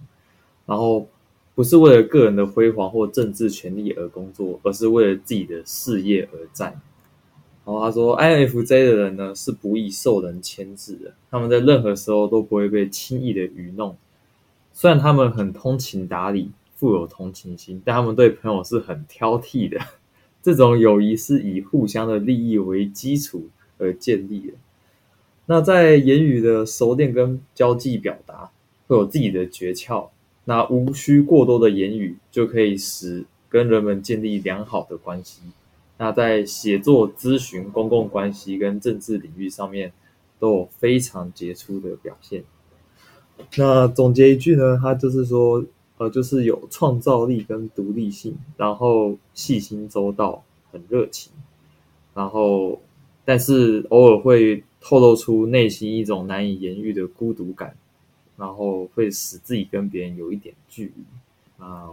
[0.66, 1.08] 然后
[1.58, 6.80] 不是为了个人的辉煌或政治权利而工作，而是为了自己的事业而战。
[7.66, 13.98] 然后他说，INFJ 的人呢是不易受人牵制的，他们在任何时候都不会被轻易的愚弄。
[14.72, 19.80] 虽然他们很通情达理、富有同情心，但他们对朋友是很挑剔的。
[20.44, 24.54] 这种友谊是以互相的利益为基础而建立的。
[25.48, 28.52] 那在言语的熟练跟交际表达，
[28.86, 30.10] 会有自己的诀窍。
[30.50, 35.42] 那无需过多的言语，就可以使跟人们建立良好的关系。
[35.98, 39.92] 那在写作、咨询、公共关系跟政治领域上面，
[40.40, 42.46] 都有非常杰出的表现。
[43.58, 45.66] 那总结一句呢，他就是说，
[45.98, 51.34] 呃，就是有创造力跟独立性，然后细心周到，很热情，
[52.16, 52.82] 然后
[53.26, 57.76] 但是偶尔会透露出内心一种难以言喻的孤独感，
[58.38, 61.90] 然后会使自己跟别人有一点距离啊。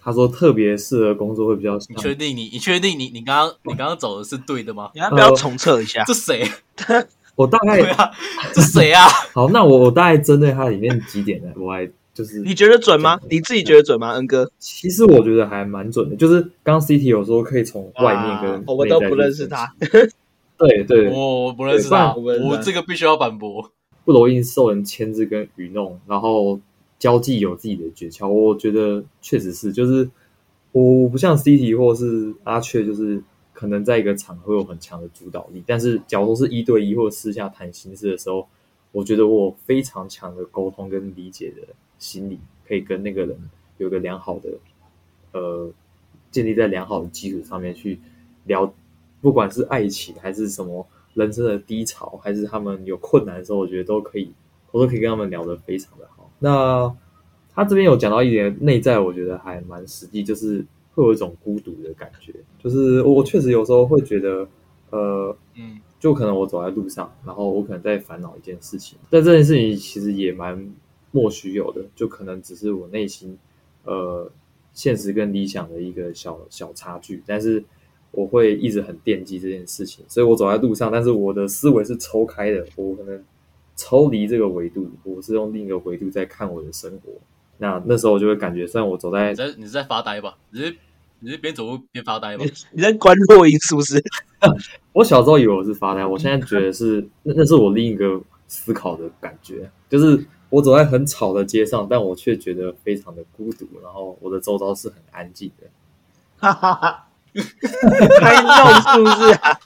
[0.00, 4.90] 他说特别适合工作会比较像你确定你你确定你你刚刚你刚刚走的是对的吗？
[4.94, 6.04] 你要不要重测一下？
[6.06, 6.48] 这谁？
[7.34, 8.10] 我大概对啊，
[8.54, 9.06] 这谁啊？
[9.34, 13.18] 好，那我我大概针对他里面几点呢，我还就是你觉得准吗？
[13.28, 14.12] 你自己觉得准吗？
[14.12, 19.72] 恩哥，其实我觉得还蛮准的，就是刚 CT 有说可以从外面跟我们都不认识他
[20.56, 23.70] 对对，我我不认识他我这个必须要反驳。
[24.08, 26.58] 不容易受人牵制跟愚弄，然后
[26.98, 30.08] 交际有自己的诀窍，我觉得确实是，就是
[30.72, 38.48] 我不像 CT 或是阿雀，就是可能在一个场合有很强的主导力，但是假如说是一对一或者私下谈心事的时候，
[38.92, 41.68] 我觉得我非常强的沟通跟理解的
[41.98, 43.36] 心理，可以跟那个人
[43.76, 44.48] 有个良好的
[45.32, 45.70] 呃，
[46.30, 48.00] 建立在良好的基础上面去
[48.46, 48.72] 聊，
[49.20, 50.86] 不管是爱情还是什么
[51.18, 54.32] 人生的低潮，还是他们有困难的时候，我觉得都可以，
[54.70, 56.30] 我都可以跟他们聊得非常的好。
[56.38, 56.94] 那
[57.52, 64.48] 他这边有讲到一点内在，我觉得还蛮实际，就是会有一种孤独的感觉，就是我确实有时候会觉得，
[64.90, 70.72] 呃，嗯，就可能我走在路上，然后我可能在烦恼一件事情，但这件事情其实也蛮
[71.10, 73.36] 莫须有的，就可能只是我内心
[73.84, 74.30] 呃
[74.72, 77.64] 现实跟理想的一个小小差距，但是
[78.18, 83.24] 我会一直很惦记这件事情，所以我走在路上，但是我的思维是抽开的，我可能
[83.76, 87.12] 抽离这个维度，我是用另一个维度在看我的生活。
[87.58, 90.36] 那那时候我就会感觉，虽然我走在你在你是在发呆吧？
[90.50, 90.76] 你是
[91.20, 92.52] 你是边走路边发呆吧你？
[92.72, 94.02] 你在观落音是不是？
[94.92, 105.68] 我小时候以为我是发呆，我现在觉得是那那是我另一个思考的感觉，就是我走在很吵的街上，但我却觉得非常的孤独，然后我的周遭是很安静的，
[106.36, 107.07] 哈哈哈，
[108.20, 109.58] 太弄是不是啊？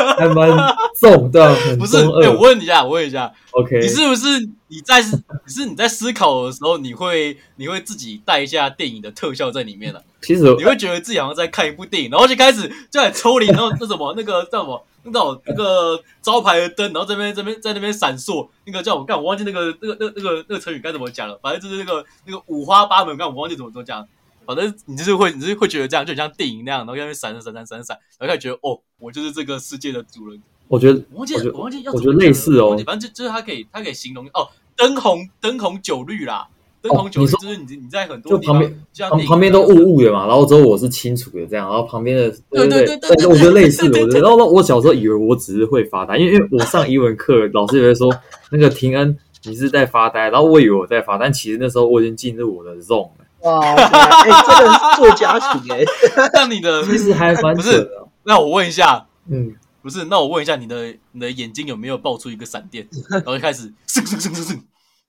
[0.16, 0.48] 还蛮
[0.98, 2.40] 重的，很不是，中哎、我。
[2.40, 24.06] 问你一下，我问一下，OK，你是不是你在你是你在思考的时候，你会你会自己带一下电影的特效在里面了、其实你会觉得自己好像在看一部电影，然后就开始就在抽离，然后那什么那个叫什么那种那个招牌的灯，然后这边这边在那边闪烁，那个叫我干，我忘记那个那个那个那个那个成语该怎么讲了，反正就是那个那个五花八门，干我忘记怎么怎么讲。
[24.46, 30.40] 反正你就是会，你就是会觉得这样，就像电影那样，然后在那边闪闪闪闪闪闪，然后开始觉得哦，我就是这个世界的主人。
[30.68, 36.46] 我觉得我忘记我觉得我忘记要我觉得类似哦反正就就是它可以它可以形容哦，灯红灯红酒绿啦，
[36.80, 48.08] 灯红酒绿就是你你在很多就旁边就像旁旁边都雾雾的嘛，然后之后我是清楚的这样，然后旁边的对对对对对我觉得类似，我觉得，然后我小时候以为我只是会发呆，因为因为我上英文课，老师也会说
[48.52, 55.84] 那个廷恩你是在发呆，然后我以为我在发呆，但其实那时候我已经进入我的 zone 了，哇塞，哎，这个是做家庭哎，
[56.34, 57.90] 那你的其实还蛮不是
[58.24, 64.60] 那我问一下，嗯，不是，那我问一下你的你的眼睛有没有爆出一个闪电， 然后就开始嗖嗖嗖嗖嗖，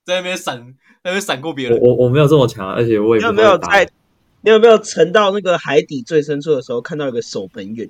[0.05, 0.63] 在那边闪，在
[1.05, 1.81] 那边闪过别我人。
[1.81, 3.87] 我我没有这么强，而且我也没有在？
[4.43, 7.87] 你有没有沉到那个海底最深处的时候，看到一个守门员？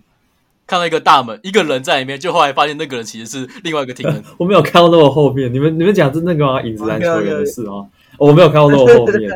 [0.68, 4.22] 看到一个大门，一个人在里面，就后来发现那个人其实是另外一个挺人。
[4.38, 6.62] 我没有看到那么后面，你们你们讲是那个吗？
[6.62, 7.74] 影子篮球员的事吗？
[7.74, 9.32] 哦我没有看到那么后面，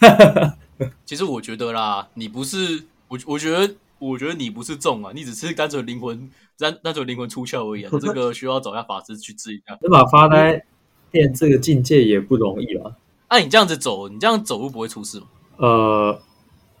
[1.04, 7.90] 其实我觉得啦，你不是我，我觉得，我觉得你不是中啊，你只是单纯灵魂单单纯灵魂出窍而已啊。
[8.00, 9.76] 这个需要找一下法师去治一下。
[9.82, 10.64] 能把发呆
[11.12, 12.92] 练这个境界也不容易啊。
[13.28, 15.26] 按、你这样子走，你这样走路不会出事吗？
[15.58, 16.20] 呃，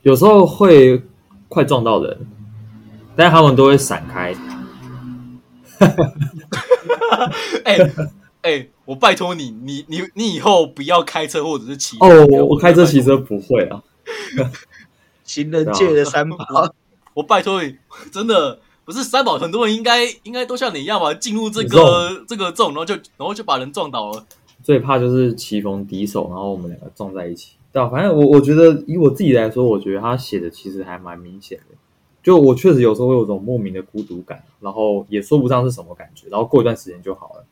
[0.02, 1.02] 有时候会
[1.48, 2.26] 快撞到人，
[3.14, 4.34] 但是他们都会闪开。
[7.64, 7.78] 哎
[8.42, 13.80] 哎、我拜托你，你你你以后不要开车或者是骑车哦，我我开车骑车不会啊。
[15.22, 16.36] 行人界的三宝，
[17.14, 17.76] 我拜托你，
[18.10, 24.26] 真的不是三宝，很多人应该应该都像你一样吧，进入这个这个 zone，然后就然后就把人撞倒了。
[24.64, 27.52] 最怕就是棋逢敌手，然后我们两个撞在一起。
[27.72, 31.76] 对啊，反正我我觉得以我自己来说，我觉得他写的其实还蛮明显的。
[32.24, 37.44] 就我确实有时候会有种莫名的孤独感，然后也说不上是什么感觉，然后过一段时间就好了。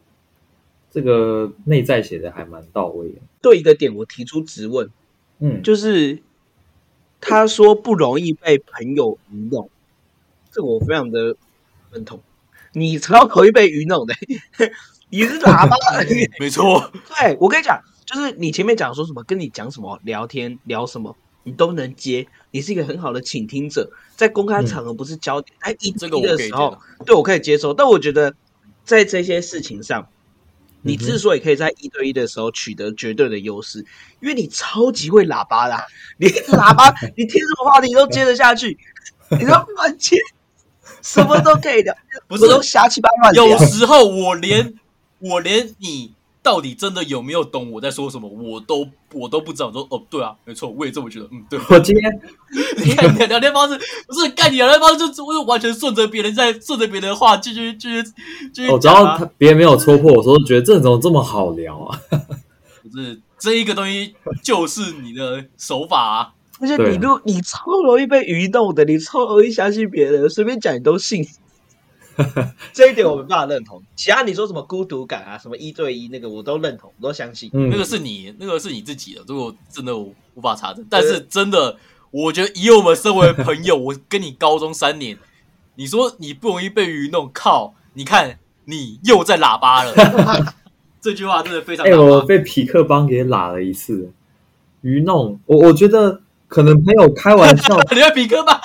[0.91, 3.19] 这个内在写的还蛮到位的。
[3.41, 4.91] 对一个点我提出质问，
[5.39, 6.19] 嗯，就是
[7.21, 9.71] 他说不容易被朋友愚弄，
[10.51, 11.37] 这个我非常的
[11.93, 12.21] 认同。
[12.73, 14.15] 你超容易被愚弄的，
[15.11, 15.77] 你是喇叭。
[16.39, 27.73] 没错，对我跟你讲，就是你前面讲说什么，跟你讲什么，聊天聊什么，你都能接，你是一个很好的倾听者，在公开场合不是焦点，在一这个的时候对我可以接受。
[27.73, 28.35] 但我觉得
[28.85, 30.09] 在这些事情上，
[30.83, 33.85] 你之所以可以在一对一的时候取得绝对的优势，
[34.21, 35.85] 因为你超级会喇叭啦，
[36.19, 38.79] 你喇叭， 你听什么话题都接得下去，
[39.31, 40.17] 你都乱接，
[41.03, 41.95] 什么都可以聊，
[42.27, 43.47] 不是我都瞎七八乱聊。
[43.47, 44.75] 有时候我连
[45.19, 49.67] 我连你到底真的有没有懂我在说什么，我都我都不知道。
[49.67, 51.29] 我说哦，对啊，没错，我也这么觉得。
[51.33, 51.59] 嗯，对。
[51.69, 52.21] 我今天
[52.85, 58.03] 你看你的聊天方式，不是干你聊天方式就就完全顺着别人在顺着别人的话继续继续
[58.53, 62.01] 继续我，只要他别人没有戳破我说，觉得这怎么这么好聊啊。
[62.83, 66.33] 不是这一个东西就是你的手法啊。
[66.61, 71.25] 而且你都你超容易被愚弄的，你超容易相信别人，随便讲你都信。
[72.73, 73.83] 这一点我没办法认同。
[73.97, 77.51] 其他你说什么孤独感啊，什么一对一那个，我都认同，我都相信。
[77.53, 80.85] 嗯，那个是你，那个是你自己的，这个我真的我无法查证。
[80.91, 81.77] 但是真的，
[82.11, 85.17] 我觉得以我们身为朋友，我跟你高中三年，
[85.77, 87.75] 你说你不容易被愚弄，靠！
[87.95, 89.95] 你看你又在喇叭了，
[91.01, 91.87] 这句话真的非常。
[91.91, 94.13] 我被匹克帮给喇了一次，
[94.83, 98.61] 愚弄我，我觉得可能朋友开玩笑 你会比哥吧？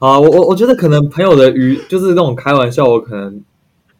[0.00, 3.40] 啊，我我我觉得可能朋友的愚就是那种开玩笑，我可能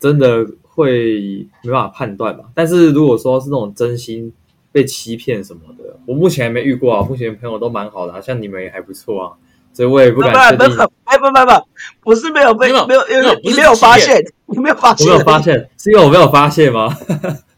[0.01, 2.45] 真的会没办法判断吧。
[2.55, 4.33] 但是如果说是那种真心
[4.73, 7.07] 被欺骗什么的，我目前还没遇过啊。
[7.07, 9.33] 目前朋友都蛮好的、啊，像你们也还不错啊，
[9.75, 10.69] 所以我也不敢确定。
[10.71, 13.03] 不不不不不，不是没有被没有没有
[13.43, 16.97] 你没有发现，你没有发现，我没有发现，是因为我没有发现吗？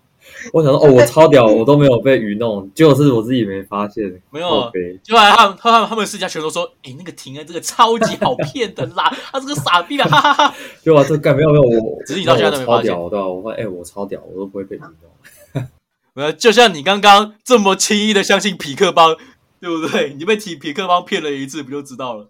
[0.52, 4.22] 我想说，哦，我超屌，我都没有被愚弄，结果是我自己没发现。
[4.30, 4.70] 没有
[5.02, 10.54] 就后来他们他们他们私家全都说，哎、那个婷恩这个超级好骗的啦，他这个傻逼啊，哈哈哈。
[10.82, 15.64] 就啊，这干没有没有我， 只是你到现在都没发现我超屌，对吧、我发现哎、我超屌，我都不会被愚弄。
[16.14, 19.16] 没有，就像你刚刚这么轻易的相信匹克帮，
[19.60, 20.14] 对不对？
[20.14, 22.28] 你被匹匹克帮骗了一次，不就知道了？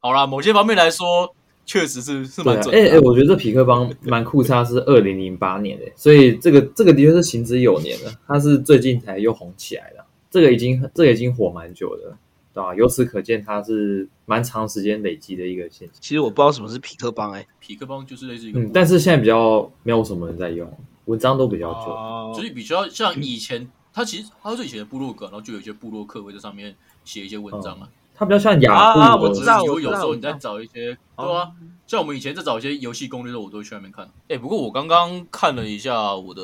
[0.00, 1.34] 好啦，某些方面来说，
[1.66, 2.84] 确实是是蛮准的啊。
[2.84, 12.18] 哎哎，我觉得这匹克邦蛮酷，是它是二零零八年的，所以这个这个的确是行之有年了，它是最近才又红起来的，这个已经这个已经火蛮久的了，
[12.52, 15.96] 对吧、由此可见，它是蛮长时间累积的一个现象。
[16.00, 20.70] 其实我不知道什么是匹克帮哎、匹克邦就是类似一个，嗯但是现在比较没有什么人在用，
[21.06, 21.90] 文章都比较久。
[21.90, 26.74] 哦就是比较像以前，它其实它是以前的部落格，然后就有一些部落客会在上面
[27.04, 27.88] 写一些文章啊。
[28.14, 31.52] 它比较像雅虎、啊我知道有有时候你在找一些，哦对啊，
[31.86, 34.08] 像我们以前在找一些游戏攻略的时候，我都会去那边看。
[34.28, 36.42] 哎，不过我刚刚看了一下我的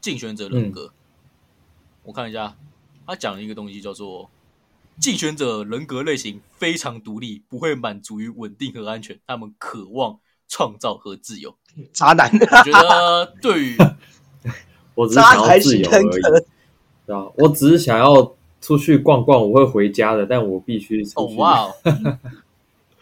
[0.00, 0.92] 竞选者人格，
[2.02, 2.56] 我看一下，
[3.06, 4.28] 他讲了一个东西叫做
[4.98, 11.54] 竞选者人格类型非常独立，不会满足于稳定和安全，他们渴望创造和自由。
[11.92, 13.76] 渣男，我觉得对于
[14.94, 16.20] 我只是想要自由而已，
[17.06, 17.26] 对啊？
[17.36, 21.34] 我只是想要出去逛逛，我会回家的，但我必须出去。
[21.34, 21.74] 哦哇哦。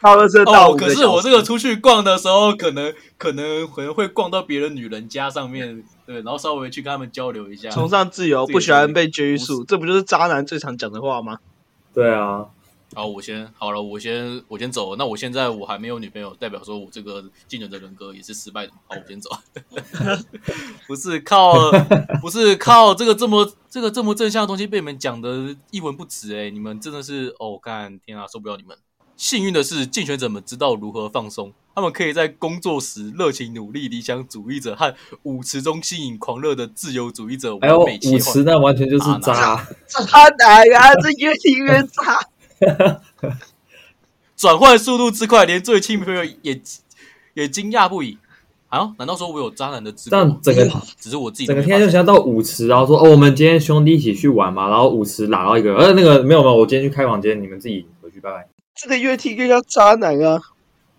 [0.00, 7.68] 到了这到可是我这个出去逛的时候，可能可能可能会逛到别的女人家上面，对，然后稍微去跟他们交流一下。
[7.70, 11.38] 崇尚自由，这个不喜欢被拘不束，这不就是渣男最常讲的话吗？
[11.92, 12.46] 对啊，
[12.94, 14.96] 好，我先好了，我先我先走了。
[14.96, 18.72] 那我现在我还没有女朋友，代表说我这个竞选的人格也是失败的。
[18.86, 19.30] 好，我先走。
[20.88, 21.54] 不是靠，
[22.22, 28.76] 不是靠这个这么这个这么正向的东西被你们讲的一文不值哎、你们真的是哦，干天啊，受不了你们。
[29.16, 38.44] 幸运的是，竞选者们知道如何放松，他们可以在工作时热情努力、理想主义者和舞池中吸引狂热的自由主义者还有完美切舞池换。
[38.44, 42.18] 那完全就是啊渣，渣男啊，这越听越渣。
[44.36, 46.60] 转换速度之快，连最亲朋友也
[47.34, 48.18] 也惊讶不已。
[48.68, 50.40] 啊，难道说我有渣男的资这格吗？
[50.42, 58.46] 整个只是我自己整个天就想到舞池，然后说哦，我们今天兄弟一起去玩嘛，然后舞池拉到一个，呃，那个没有没有，我今天去开房间，你们自己回去，拜拜。
[58.74, 60.38] 这个越听越像渣男啊！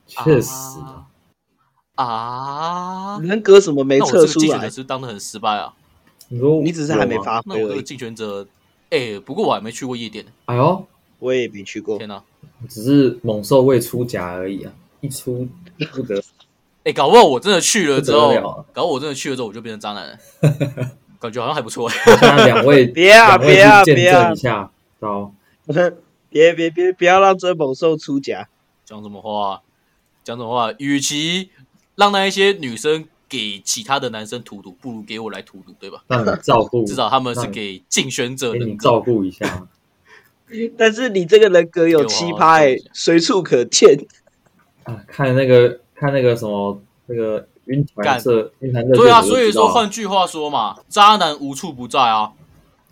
[0.07, 1.05] 确实啊
[2.03, 3.19] 啊！
[3.21, 4.69] 人格什么没测出来个竞选者？
[4.71, 5.73] 是当的很失败啊。
[6.29, 7.17] 你说你只是还没？
[7.19, 7.43] 发挥。
[7.45, 8.47] 那我这个竞选者，
[8.89, 10.87] 哎、不过我还没去过夜店，哎呦，
[11.19, 12.23] 我也没去过天，哪！
[12.67, 15.47] 只是猛兽未出甲而已啊，一出
[15.91, 16.21] 不得。
[16.85, 18.41] 哎、搞不好我真的去了之后搞
[18.73, 20.17] 不好我真的去了之后我就变成渣男了，
[21.19, 21.89] 感觉好像还不错。
[22.21, 25.33] 那两位 别啊两位别啊别啊证一下，好，
[26.29, 28.47] 别别别不要让这猛兽出甲。
[28.85, 29.61] 讲什么话？
[30.23, 30.73] 讲什么话？
[30.79, 31.49] 与其
[31.95, 36.03] 让那一些女生给其他的男生荼毒，不如给我来荼毒，对吧？
[36.07, 38.75] 让你照顾，至少他们是给竞选者给你。
[38.77, 39.67] 照顾一下。
[40.77, 44.05] 但是你这个人格有奇葩哎、随处可见。
[44.83, 52.33] 啊，看那个看那个什么那个晕团干社晕团热对啊，所以说换句话说嘛，渣男无处不在啊。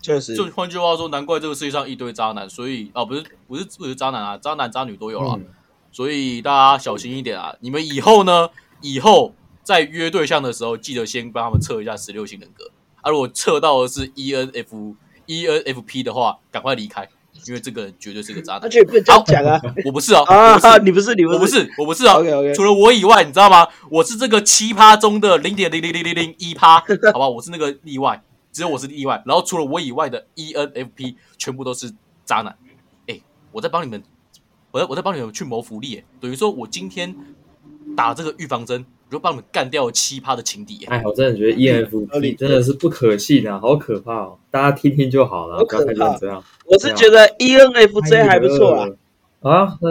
[0.00, 2.48] 确实就换句话说，难怪这个世界上一堆渣男。
[2.48, 5.34] 所以啊，不是不是不是渣男啊，渣男渣女都有了。
[5.36, 5.46] 嗯
[5.90, 7.56] 所以大家小心一点啊！
[7.60, 8.50] 你们以后呢，
[8.82, 9.32] 以后
[9.64, 13.10] 在约对象的时候，记得先帮他们测一下十六型人格啊。
[13.10, 14.94] 如果测到的是 E ENF
[15.26, 17.08] ENFP 的话，赶快离开，
[17.48, 18.62] 因为这个人绝对是个渣男。
[18.62, 19.60] 而且不能这样讲啊！
[19.84, 22.20] 我不是哦， 啊你不是，你不是你我不是，我不是哦。
[22.20, 23.66] OK，OK 除了我以外，你知道吗？
[23.90, 26.78] 我是这个奇葩中的零点零零零零零一趴，
[27.12, 29.22] 好吧，我是那个例外，只有我是例外。
[29.24, 31.90] 然后除了我以外的 E ENFP 全部都是
[32.24, 32.54] 渣男。
[33.06, 33.20] 哎，
[33.52, 34.02] 我在帮你们，
[34.70, 37.16] 我在我在帮你们去谋福利，哎，等于说我今天
[37.96, 40.84] 打这个预防针，我就帮你们干掉七趴的情敌。
[40.84, 44.38] 哎哎，我真的觉得 ENFP 真的是不可信啊，好可怕哦！
[44.50, 46.44] 大家听听就好了，不要太认真啊。
[46.66, 48.88] 我是觉得 E ENFJ 还不错啊。
[49.40, 49.90] 啊，那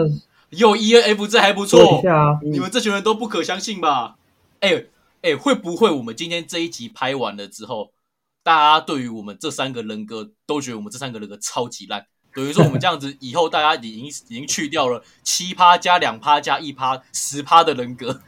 [0.50, 2.02] 有 E ENFJ 还不说错
[2.42, 4.16] 你们这群人都不可相信吧？
[4.60, 4.84] 哎
[5.22, 7.90] 哎，会不会我们今天这一集拍完了之后，
[8.44, 12.06] 大家对于我们这三个人格都觉得我们这三个人格超级烂？
[12.32, 18.20] 等于说我们这样子以后大家已经已经去掉了七趴加两趴加一趴十趴的人格，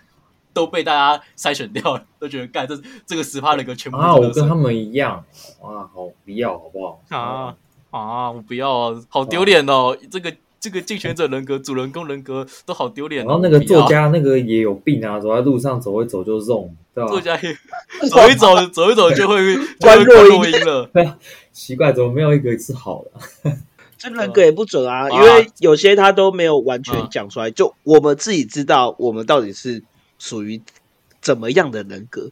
[0.52, 5.24] 都被大家筛选掉了，都觉得干这这个十趴人格全部啊，都是我跟他们一样，
[5.62, 7.00] 啊，好不要好不好？
[7.08, 7.54] 啊
[7.90, 8.30] 啊！
[8.30, 9.96] 我不要啊，好丢脸哦！
[10.10, 13.26] 这个这个竞选者人格、主人公人格都好丢脸、哦。
[13.26, 16.38] 然后那个作家那个也有病啊，走在路上走一走就
[16.94, 17.06] 吧？
[17.08, 17.52] 作家也
[18.08, 20.90] 走一走，走一走就会就会关若音了。
[21.52, 23.04] 奇怪，怎么没有一个是好
[23.42, 23.52] 的？
[23.98, 29.82] 这人格也不准啊，啊因为有些他都没有完全讲出来，就我们自己知道我们到底是
[30.20, 30.62] 属于
[31.20, 32.30] 怎么样的人格，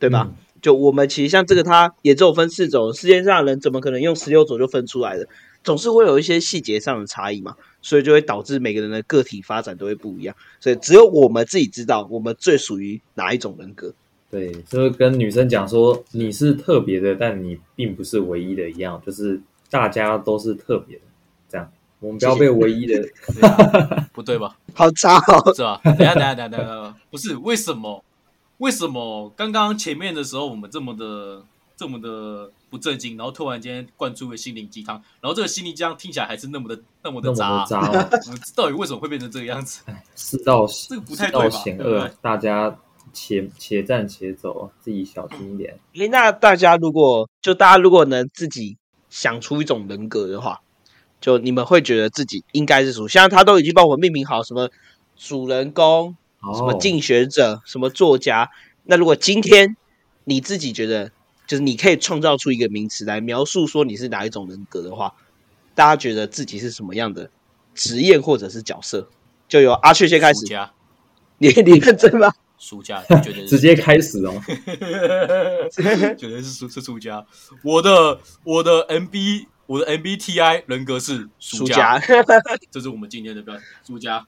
[0.00, 0.26] 对吧？
[0.28, 5.28] 嗯就我们其实像这个，它也只有分四种，世界上的人怎么可能用十六种就分出来的？
[5.62, 10.34] 总是会有一些细节上的差异嘛，所以就会导致每个人的个体发展都会不一样。
[10.58, 13.94] 所以只有我们自己知道我们最属于哪一种人格。
[14.28, 21.02] 对，就是跟女生讲说你是特别的，但你并不是唯一的一样，就是大家都是特别的，
[22.06, 23.02] 我们不要被唯一的
[24.14, 24.56] 不对吧？
[24.74, 25.52] 好渣哦！
[25.54, 25.80] 是吧？
[25.82, 28.04] 等下，等下，等下，等下，不是为什么？
[28.58, 31.42] 为什么刚刚前面的时候我们这么的
[31.76, 39.82] 这么的不正经，然后突然间灌出了心灵鸡汤，然后这个心灵鸡汤听起来还是那么的那么的渣的，渣哦，我们到底为什么会变成这个样子？
[40.14, 42.74] 世道这个不世道太对吧险恶大家
[43.12, 45.76] 且且战且走，自己小心一点。
[45.94, 48.78] 诶，那大家如果就大家如果能自己
[49.10, 50.60] 想出一种人格的话，
[51.20, 54.70] 就你们会觉得自己应该是属，像他都已经帮我命名好什么
[55.16, 56.16] 主人公、
[56.54, 58.50] 什么哦，竞选者、什么作家。
[58.84, 59.76] 那如果今天
[60.24, 61.10] 你自己觉得，
[61.46, 65.14] 就是你可以创造出一个名词来描述说你是哪一种人格的话，
[65.74, 67.30] 大家觉得自己是什么样的
[67.74, 69.08] 职业或者是角色？
[69.48, 70.72] 就由阿雀先开始，输家，
[71.38, 72.32] 你 你认真吗？
[72.58, 74.42] 输家，你觉得直接开始哦。
[76.16, 77.24] 绝对是输是输家。
[77.62, 82.06] 我的我的 MB 我的 MBTI 人格是输输家家，
[82.70, 84.26] 这是我们今天的标题，输家。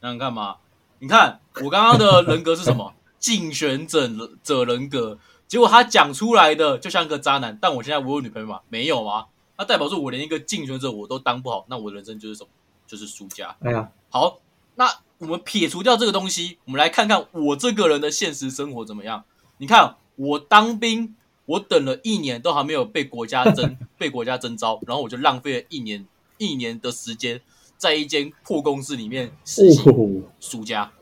[0.00, 0.56] 想想看嘛，
[0.98, 2.94] 你看我刚刚的人格是什么？
[3.18, 4.08] 竞选者
[4.42, 5.18] 者人格。
[5.46, 8.60] 结果他讲出来的就像个渣男，但我现在我有女朋友吗？
[8.68, 9.26] 没有吗？
[9.58, 12.48] 那代表说我连一个竞选者我都当不好，那我的人生就是什么？
[12.86, 13.54] 就是输家。
[13.60, 14.40] 哎呀，好，
[14.74, 19.24] 那我们撇除掉这个东西，我们来看看我这个人的现实生活怎么样。
[19.58, 21.14] 你看，我当兵，
[21.46, 26.06] 我等了一年都还没有被国家征 被国家征召，然后我就浪费了一年
[26.38, 27.40] 一年的时间，
[27.76, 29.88] 在一间破公司里面实习。
[29.90, 30.92] 哦，暑假，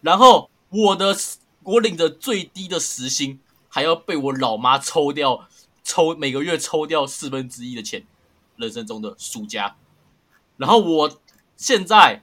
[0.00, 1.16] 然后我的
[1.62, 3.38] 我领着最低的时薪，
[3.68, 5.48] 还要被我老妈抽掉，
[5.82, 8.04] 抽每个月抽掉四分之一的钱，
[8.56, 9.76] 人生中的输家。
[10.56, 11.20] 然后我
[11.56, 12.22] 现在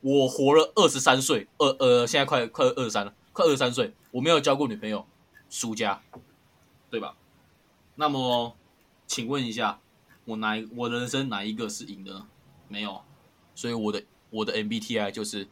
[0.00, 5.04] 我活了二十三岁，呃呃，现在快快二十三了，快二十三岁，我没有交过女朋友，
[5.48, 6.00] 输家，
[6.90, 7.14] 对吧？
[7.96, 8.54] 那么，
[9.06, 9.78] 请问一下，
[10.24, 12.26] 我哪一我人生哪一个是赢的呢？
[12.68, 13.00] 没有，
[13.54, 15.46] 所以我的我的 MBTI 就是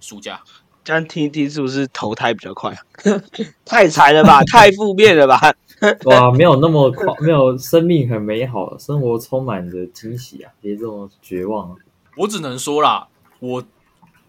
[0.00, 0.42] 输家。
[0.82, 2.76] 这样听一听是不是投胎比较快？
[3.64, 5.40] 太惨了吧， 太负面了吧？
[6.04, 10.52] 哇，没有那么快，没有生命很美好，生活充满着惊喜啊！
[10.60, 11.76] 别这么绝望啊。
[12.16, 13.08] 我只能说啦，
[13.40, 13.64] 我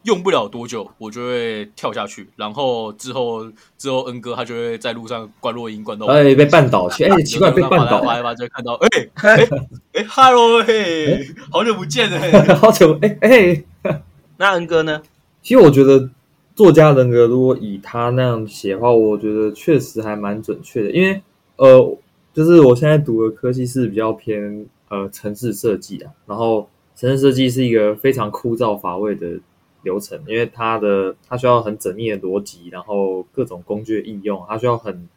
[0.06, 3.46] 用不了多久，我就会跳下去，然后之后
[3.78, 6.12] 之后恩哥他就会在路上关落音关到我。
[6.12, 9.48] 哎，被绊倒去， 哎，奇怪，被绊倒，滑一滑就会看到，哎哎
[9.94, 13.64] 哎，Hello 嘿，好久不见哎， 好久，哎哎。
[14.38, 15.02] 那恩哥呢？
[15.42, 16.10] 其实我觉得
[16.56, 21.22] 作家人格如果以他那样写的话，我觉得确实还蛮准确的，因为
[21.56, 21.98] 呃，
[22.34, 29.40] 就是我现在读的科系是比较偏呃城市设计啊，然后城市设计是一个非常枯燥乏味的
[29.86, 35.08] 流程，因为它的它需要很缜密的逻辑，然后各种工具的应用，它需要很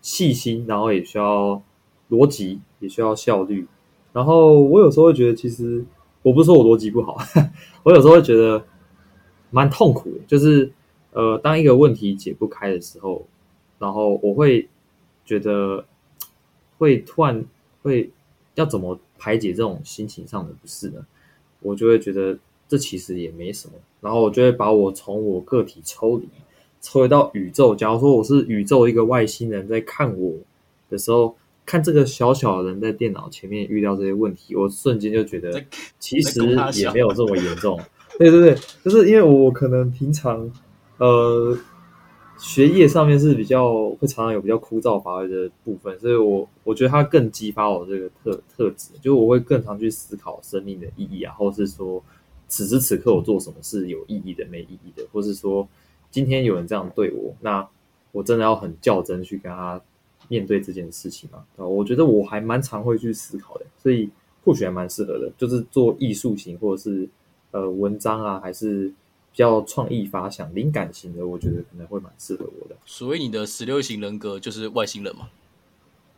[0.00, 1.60] 细心，然后也需要
[2.08, 3.66] 逻辑，也需要效率。
[4.14, 5.84] 然后我有时候会觉得，其实
[6.22, 7.18] 我不是说我逻辑不好，
[7.84, 8.64] 我有时候会觉得
[9.50, 10.72] 蛮痛苦的，就是
[11.12, 13.26] 呃，当一个问题解不开的时候，
[13.78, 14.68] 然后我会
[15.24, 15.84] 觉得
[16.78, 17.44] 会突然
[17.82, 18.10] 会
[18.54, 21.04] 要怎么排解这种心情上的不适呢？
[21.60, 22.36] 我就会觉得
[22.72, 26.26] 这其实也没什么，然后我就会把我从我个体抽离，
[26.80, 27.76] 抽离到宇宙。
[27.76, 30.32] 假如说我是宇宙一个外星人在看我
[30.88, 35.62] 的时候，看这个小小的人在电脑前面遇到这些问题，我瞬间就觉得
[35.98, 36.40] 其实
[36.72, 37.78] 也没有这么严重。
[38.18, 40.50] 对对对，就是因为我可能平常
[40.96, 41.54] 呃
[42.38, 52.02] 学业上面是比较会常常有比较枯燥乏味的部分，所以我我觉得它更激发我这个特特质，就我会更常去思考生命的意义啊，或是说
[52.52, 55.66] 此时此刻我做什么是有意义的、没意义的，或是说
[56.10, 57.66] 今天有人这样对我，那
[58.10, 59.80] 我真的要很较真去跟他
[60.28, 61.44] 面对这件事情吗？
[61.56, 64.10] 啊，我觉得我还蛮常会去思考的，所以
[64.44, 67.08] 或许还蛮适合的，就是做艺术型或者是
[67.52, 72.76] 呃文章啊，还是比较创意发想、灵感型的，我觉得可能会蛮适合我的。
[72.84, 75.30] 所以你的十六型人格就是外星人嘛，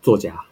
[0.02, 0.44] 作家，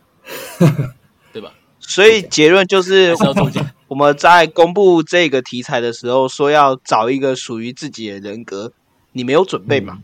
[1.33, 1.53] 对吧？
[1.81, 3.75] 所以结论就是要作家。
[3.93, 8.73] 我们在公布这个题材的时候，说要找一个属于自己的人格，
[9.13, 9.99] 你没有准备吗？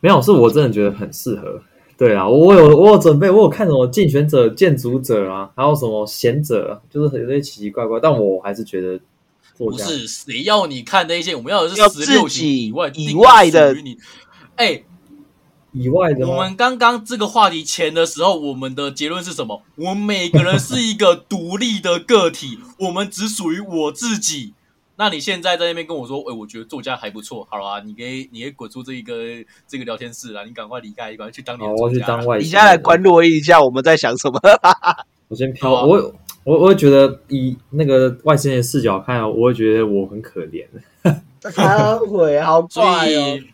[0.00, 1.60] 没有，是我真的觉得很适合。
[1.98, 8.98] 对啊，我有我有准备，我有看什么竞选者、建筑者啊，还有什么贤者，就是有些奇奇怪怪，但我还是觉得
[9.58, 13.98] 不是谁要你看那些，我们要的是要十六自己以外以外的你。
[14.56, 14.82] 哎，
[15.72, 16.26] 以外的？
[16.26, 19.62] 我们刚刚这个话题前的时候，我们的结论是什么？
[19.76, 24.54] 我们每个人是一个独立的个体，我们只属于我自己。
[24.96, 29.14] 那你现在在那边跟我说，哎、我觉得作家还不错，好啊，你可以，你可以滚出这一个
[29.68, 32.18] 这个聊天室了，你赶快离开，赶快去当你好，我要去的作家啦。
[32.18, 32.46] 当外星。
[32.46, 34.40] 你现在来关录一下我们在想什么？
[35.28, 40.66] 我先飘，啊我我我会觉得以那个外星人视角看，我会觉得我很可怜。
[41.54, 43.44] 他会好所怪哦以。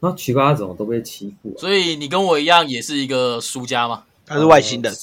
[0.00, 1.60] 然后奇怪他怎么都被欺负、啊？
[1.60, 4.02] 所以你跟我一样也是一个输家吗？
[4.26, 4.94] 他是外星人，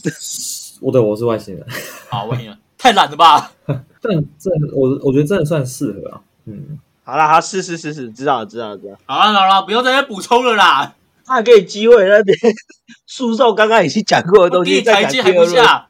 [0.79, 1.65] 我对我是外星人，
[2.09, 3.51] 好，外星人，太懒了吧？
[4.01, 6.21] 这这我我觉得真的算适合啊。
[6.45, 8.99] 嗯，好啦，好，是是是是，知道了知道了知道了。
[9.05, 10.95] 好了好了，不要再来补充了啦，
[11.25, 12.37] 他还给你机会那边
[13.05, 15.81] 诉讼刚刚已经讲过的东西，再讲台阶还不第二轮。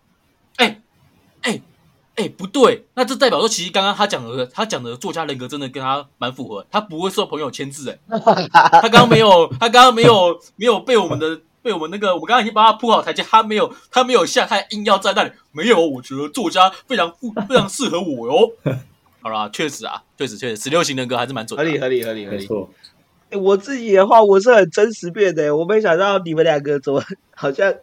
[2.18, 2.24] 下。
[2.24, 7.99] 哎不对，那这代表说，其实刚刚他讲的，他讲的作家人格真的跟他蛮符合，他不会受朋友牵制，哎，
[8.72, 11.39] 他刚刚没有，他刚刚没有没有被我们的。
[11.63, 15.32] 被我们那个，我刚刚已经帮他铺好台阶，他没有，他没有下，他硬要在那里。
[15.51, 17.13] 没有，我觉得作家非常，
[17.49, 18.49] 非常适合我哟。
[19.20, 21.63] 好啦，确实啊，确实确实，十六型人格还是蛮准的。
[21.65, 22.38] 合理合理合理合理。
[22.38, 22.70] 没错。
[23.32, 27.03] 欸我自己的话，我是很真实变的，我没想到你们两个怎么
[27.36, 27.74] 好像，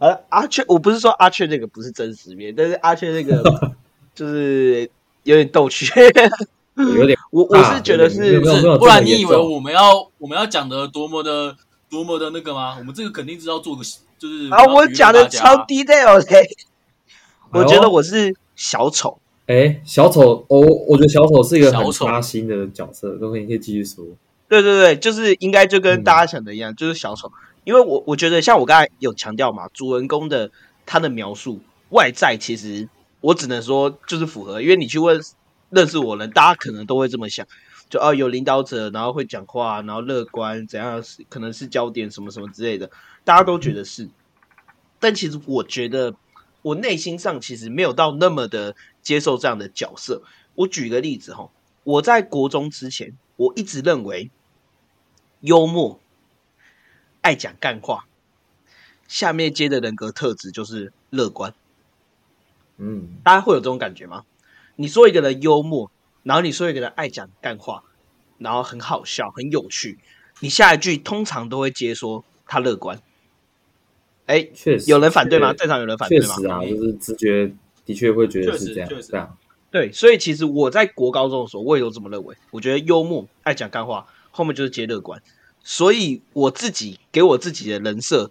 [0.00, 3.42] 啊阿雀，我不是说阿雀那个不是真实面，但是阿雀那个
[4.14, 4.90] 就是
[5.22, 5.86] 有点逗趣。
[6.76, 11.54] 有点 我我是觉得是不然你以为我们要我们要讲的多么的
[11.90, 12.76] 多么的那个吗？
[12.78, 13.82] 我们这个肯定是要做个
[14.18, 15.84] 就是啊，我讲的超低。
[15.84, 16.42] detail 的，
[17.52, 19.18] 我觉得我是小丑。
[19.46, 24.04] 哎，小丑，我我觉得小丑是一个很小丑扎心的角色，都可以可以继续说。
[24.48, 27.30] 对对对，就是应该就跟嗯大家想的一样，就是小丑。
[27.64, 30.50] 因为我我觉得像我刚才有强调嘛，主人公的
[30.86, 32.88] 他的描述外在，其实
[33.20, 35.20] 我只能说就是符合，因为你去问
[35.70, 37.46] 认识我的人，大家可能都会这么想，
[37.88, 42.90] 就哦有领导者，然后会讲话，然后乐观，怎样可能是焦点什么什么之类的，
[43.24, 44.08] 大家都觉得是。
[44.98, 46.14] 但其实我觉得
[46.62, 50.22] 我内心上其实没有到那么的接受这样的角色。
[50.54, 51.50] 我举个例子哈，
[51.84, 54.30] 我在国中之前，我一直认为
[55.40, 55.98] 幽默、
[57.22, 58.06] 爱讲干话，
[59.08, 61.54] 下面接的人格特质就是乐观。
[62.78, 64.24] 嗯，大家会有这种感觉吗？
[64.76, 65.90] 你说一个人幽默，
[66.22, 67.84] 然后你说一个人爱讲干话，
[68.38, 69.98] 然后很好笑、很有趣，
[70.40, 73.00] 你下一句通常都会接说他乐观。
[74.26, 75.52] 哎，确实有人反对吗？
[75.52, 76.34] 确在场有人反对吗？
[76.36, 77.52] 确实啊，就是直觉
[77.84, 79.36] 的确会觉得是这样这样。
[79.70, 82.34] 对，所以其实我在国高中的时候，我也有这么认为。
[82.50, 85.22] 我觉得幽默、爱讲干话，后面就是接乐观。
[85.62, 88.30] 所以我自己给我自己的人设，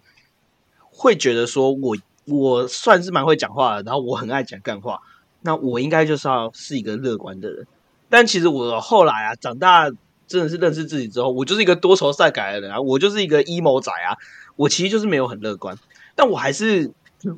[0.90, 5.00] 会觉得说我我算是蛮会讲话的，然后我很爱讲干话，
[5.42, 7.66] 那我应该就是要是一个乐观的人。
[8.08, 9.88] 但其实我后来啊，长大
[10.26, 14.18] 真的是认识自己之后，我就是一个多愁善感的人啊，我就是一个 emo 仔啊，
[14.56, 15.78] 我其实就是没有很乐观，
[16.16, 16.90] 但我还是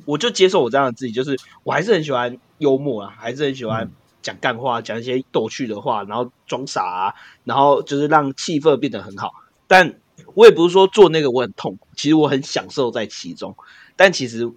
[0.05, 3.89] 我就接受我这样的自己，就是我还是很喜欢幽默啊，还是很喜欢
[4.21, 7.13] 讲干话，讲一些逗趣的话，然后装傻啊，
[7.43, 9.31] 然后就是让气氛变得很好。
[9.73, 9.95] 但
[10.35, 13.55] 我也不是说做那个我很痛苦，其实我很享受在其中。
[13.95, 14.47] 但其实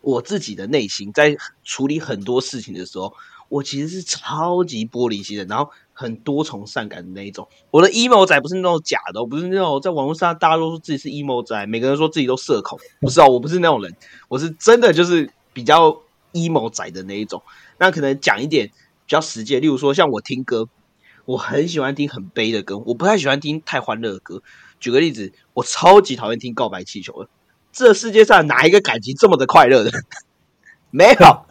[0.00, 3.14] 我自己的内心在处理很多事情的时候，
[3.48, 7.46] 我其实是超级玻璃心的，然后很多重善感的那一种。
[7.70, 13.94] 我的 emo 仔不是那种假的，不是那种在网络上大家都说自己是 emo 仔，每个人说自己都社恐，不是哦，我不是那种人，
[14.26, 17.40] 我是真的就是比较 emo 仔的那一种。
[17.78, 18.72] 那可能讲一点比
[19.06, 20.68] 较实际，例如说像我听歌，
[21.24, 24.42] 我很喜欢听很悲的歌，我不太喜欢听太欢乐的歌。
[24.80, 27.28] 举个例子，我超级讨厌听告白气球的。
[27.72, 29.90] 这世界上哪一个感情这么的快乐的？
[30.90, 31.46] 没有，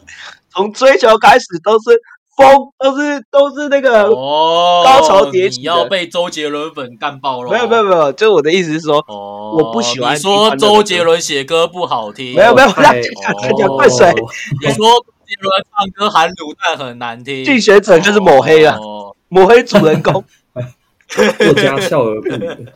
[0.49, 1.99] 从追求开始都是
[2.37, 7.49] 疯，都是都是那个、哦，高潮迭起要被周杰伦粉干爆了。
[7.49, 13.03] 没有没有没有，就我的意思是说，哦，我不喜欢你说周杰伦写歌不好听，没有没有，太让
[13.41, 14.29] 讲讲快水，哦
[14.61, 20.23] 你说周杰伦唱歌含卤蛋很难听，竞选者就是抹黑啊，哦抹黑主人公。
[21.07, 22.67] 作家笑而不语。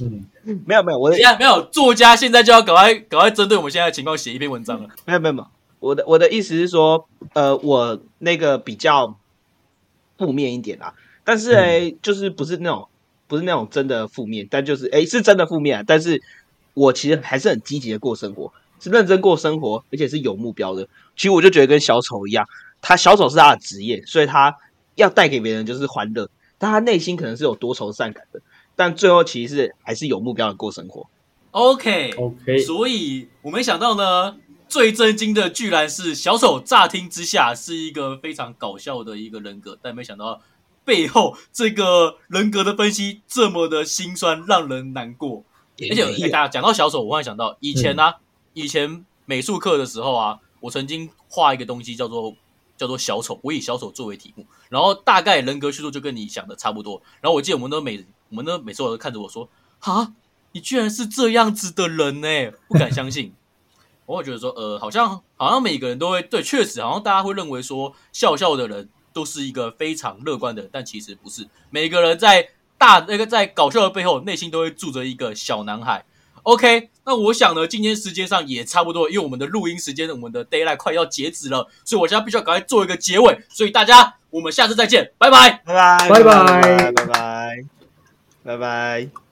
[0.00, 0.26] 嗯，
[0.66, 4.88] 没有没有，我的没有作家现在就要赶快赶快针对我们现在的情况写一篇文章了。
[5.06, 5.48] 没有没有没有，
[5.80, 9.16] 我的我的意思是说，呃，我那个比较
[10.18, 10.92] 负面一点啦，
[11.24, 12.88] 但是诶、就是不是那种
[13.26, 16.22] 不是那种真的负面，但就是诶、是真的负面啊，但是
[16.74, 20.86] 我其实还是很积极的过生活，是认真过生活，而且是有目标的。
[21.16, 22.46] 其实我就觉得跟小丑一样，
[22.82, 24.54] 他小丑是他的职业，所以他
[24.96, 26.28] 要带给别人就是欢乐，
[26.58, 28.42] 但他内心可能是有多愁善感的，
[28.74, 31.06] 但最后其实还是有目标的过生活。
[31.52, 34.36] OK OK 所以我没想到呢，
[34.68, 40.42] 最震惊的居然是小丑，乍听之下是一个非常搞笑的一个人格，但没想到
[40.84, 45.44] 背后这个人格的分析这么的心酸，让人难过。
[45.78, 48.14] 而且，哎大家讲到小丑，我忽然想到以前呢、啊，
[48.54, 52.34] 以前美术课的时候啊，我曾经画一个东西叫做
[52.76, 57.00] 叫做小丑，我以小丑作为题目，然后大概人格叙述就跟你想的差不多。
[57.20, 59.48] 然后我记得我们都每我们都每次我都看着我说
[59.80, 60.12] ：“啊，
[60.52, 62.28] 你居然是这样子的人呢、
[62.68, 63.32] 不敢相信。
[64.06, 76.04] ”我会觉得说，呃，好像好像每个人都会对，确实好像大家会认为说，笑笑的人都是一个非常乐观的人，但其实不是，每个人在大那个在搞笑的背后，内心都会住着一个小男孩。
[76.44, 83.38] OK，那我想呢，今天时间上也差不多，因为我们的录音时间，我们的 d a y l i g h t 快要截止了，所以我现在必须要赶快做一个结尾。
[83.48, 87.64] 所以大家，我们下次再见，拜拜，拜拜，拜拜拜拜，拜拜，
[88.42, 89.25] 拜拜。